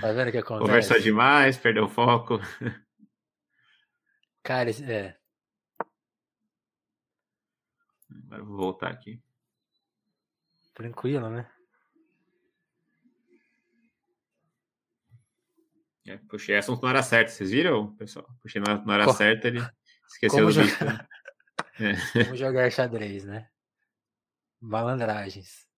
[0.00, 0.66] tá vendo o que acontece?
[0.66, 2.38] Conversou demais, perdeu o foco.
[4.42, 5.16] Cara, é.
[8.10, 9.22] Agora eu vou voltar aqui.
[10.74, 11.50] Tranquilo, né?
[16.06, 18.26] É, puxei assunto na hora certa, vocês viram, pessoal?
[18.40, 18.60] Puxei
[18.94, 19.60] hora Co certa, ele
[20.08, 20.66] esqueceu Como jogar...
[20.66, 21.06] Bicho, né?
[21.80, 22.24] é.
[22.24, 23.48] Como jogar xadrez, né?
[24.60, 25.68] Malandragens.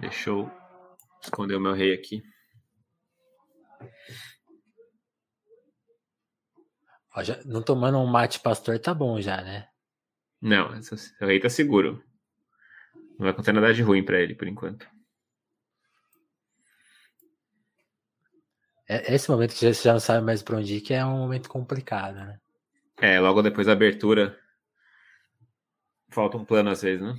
[0.00, 0.50] Deixa eu
[1.22, 2.22] esconder o meu rei aqui.
[7.16, 9.68] Ó, já, não tomando um mate pastor tá bom já, né?
[10.40, 12.02] Não, o rei tá seguro.
[12.94, 14.88] Não vai acontecer nada de ruim para ele por enquanto.
[18.90, 21.18] é, esse momento que você já não sabe mais para onde ir, que é um
[21.18, 22.40] momento complicado, né?
[23.00, 24.36] É, logo depois da abertura,
[26.10, 27.14] falta um plano às vezes, né?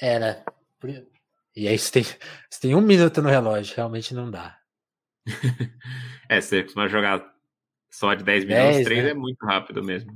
[0.00, 0.44] É, né?
[1.54, 4.60] E aí você tem, você tem um minuto no relógio, realmente não dá.
[6.28, 7.34] é, você costuma jogar
[7.90, 9.10] só de 10 minutos, 10, 3 né?
[9.10, 10.12] é muito rápido mesmo.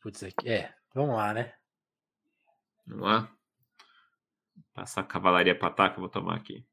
[0.00, 1.54] Putz, aqui, é, vamos lá, né?
[2.86, 3.30] Vamos lá.
[4.72, 6.66] Passar a cavalaria pra ataque, eu vou tomar aqui.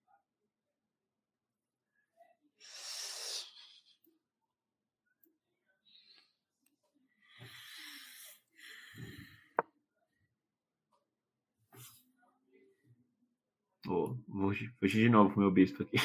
[13.92, 15.98] Vou, vou fugir de novo com o meu bispo aqui.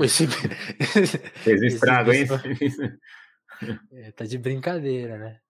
[0.00, 2.26] Esse, Fez um estrago, hein?
[3.90, 5.40] É, tá de brincadeira, né?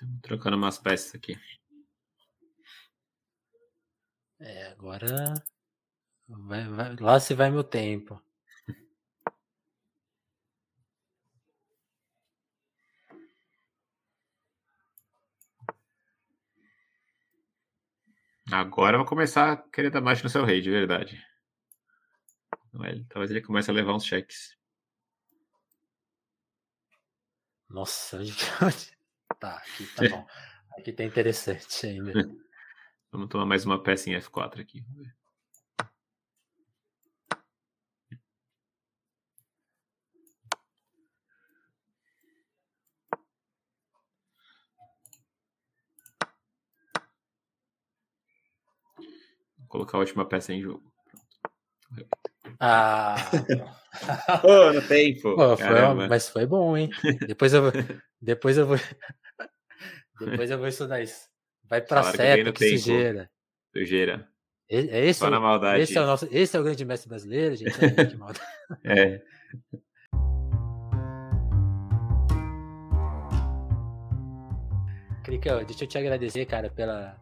[0.00, 1.38] Estamos trocando umas peças aqui.
[4.38, 5.34] É, agora
[6.26, 8.18] vai, vai, lá se vai meu tempo.
[18.50, 21.22] Agora eu vou começar a querer dar mais no seu rei, de verdade.
[23.10, 24.56] Talvez ele comece a levar uns cheques.
[27.68, 28.18] Nossa,
[29.40, 30.26] Tá, aqui tá bom.
[30.78, 32.12] Aqui tá interessante ainda.
[33.10, 34.84] Vamos tomar mais uma peça em F4 aqui.
[49.58, 50.92] Vou colocar a última peça em jogo.
[52.60, 53.16] Ah!
[54.42, 55.34] Pô, no tempo.
[55.34, 56.90] Pô, foi, mas foi bom, hein?
[57.26, 57.62] Depois eu,
[58.20, 58.76] depois eu vou.
[60.20, 61.28] Depois eu vou estudar isso.
[61.64, 63.30] Vai pra claro seta, que, que sujeira.
[63.74, 64.28] Sujeira.
[64.68, 65.82] É esse, Só na maldade.
[65.82, 67.84] Esse é, o nosso, esse é o grande mestre brasileiro, gente.
[67.84, 68.40] É, que maldade.
[68.84, 69.20] é.
[75.24, 77.16] Cricão, deixa eu te agradecer, cara, pela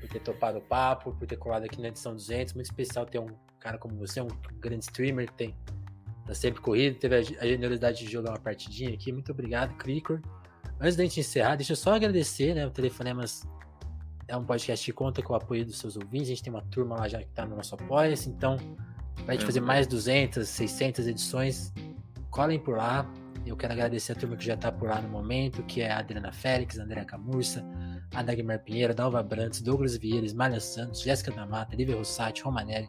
[0.00, 2.54] por ter topado o papo, por ter colado aqui na edição 200.
[2.54, 4.28] Muito especial ter um cara como você, um
[4.60, 5.56] grande streamer que tem
[6.26, 9.12] tá sempre corrido, teve a, a generosidade de jogar uma partidinha aqui.
[9.12, 10.20] Muito obrigado, Cricor.
[10.80, 12.66] Antes da gente encerrar, deixa eu só agradecer, né?
[12.66, 13.46] O Telefonemas
[14.26, 16.28] é um podcast que conta com o apoio dos seus ouvintes.
[16.28, 18.56] A gente tem uma turma lá já que está no nosso apoia Então,
[19.24, 21.72] para a gente fazer mais 200, 600 edições,
[22.30, 23.10] colhem por lá.
[23.46, 25.98] Eu quero agradecer a turma que já está por lá no momento, que é a
[25.98, 27.64] Adriana Félix, Andréa Camurça,
[28.14, 32.88] a Dagmar Pinheiro, Dalva Brantes, Douglas Vieira, Malha Santos, Jéssica da Mata, Lívia Rossati, Romanelli,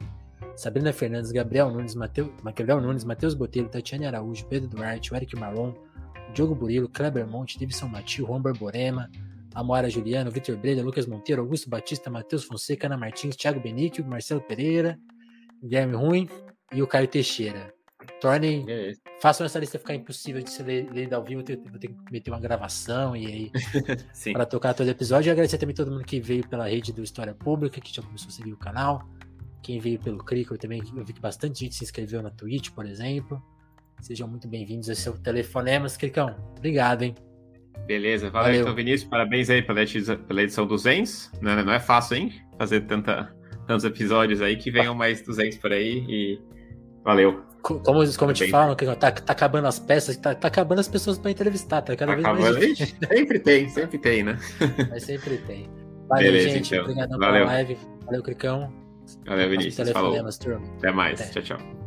[0.55, 5.73] Sabrina Fernandes, Gabriel Nunes, Mateu, Gabriel Nunes, Matheus Botelho, Tatiane Araújo, Pedro Duarte, Eric Marlon,
[6.35, 9.09] Diogo Burilo, Kleber Monte, Davidson Matil, Juan Borborema,
[9.53, 14.41] Amora Juliano, Vitor Breda, Lucas Monteiro, Augusto Batista, Matheus Fonseca, Ana Martins, Thiago Benício, Marcelo
[14.41, 14.99] Pereira,
[15.63, 16.29] Guilherme Ruim
[16.73, 17.73] e o Caio Teixeira.
[18.19, 21.87] Tornem, é façam essa lista ficar impossível de ser lida ao vivo, eu vou ter
[21.87, 23.51] que meter uma gravação e aí
[24.33, 25.29] para tocar todo episódio.
[25.29, 28.27] E agradecer também todo mundo que veio pela rede do História Pública, que já começou
[28.27, 29.07] a seguir o canal.
[29.63, 32.85] Quem veio pelo Crico também, eu vi que bastante gente se inscreveu na Twitch, por
[32.85, 33.41] exemplo.
[34.01, 36.35] Sejam muito bem-vindos a seu Telefonemas, Cricão.
[36.57, 37.15] Obrigado, hein?
[37.85, 38.61] Beleza, valeu, valeu.
[38.61, 39.09] então, Vinícius.
[39.09, 41.31] Parabéns aí pela edição, pela edição 200.
[41.41, 42.33] Não, é, não é fácil, hein?
[42.57, 43.35] Fazer tanta,
[43.67, 46.41] tantos episódios aí, que venham mais 200 por aí e
[47.03, 47.43] valeu.
[47.61, 47.83] Como,
[48.17, 51.81] como te falam, tá, tá acabando as peças, tá, tá acabando as pessoas para entrevistar,
[51.81, 52.77] tá cada tá vez mais
[53.09, 54.37] Sempre tem, sempre tem, né?
[54.89, 55.67] Mas sempre tem.
[56.07, 56.67] Valeu, Beleza, gente.
[56.73, 56.83] Então.
[56.83, 57.77] Obrigado pela live.
[58.05, 58.73] Valeu, Cricão.
[59.25, 59.89] Valeu, Vinícius.
[59.89, 60.15] Falou.
[60.77, 61.19] Até mais.
[61.21, 61.41] Até.
[61.41, 61.84] Tchau, tchau.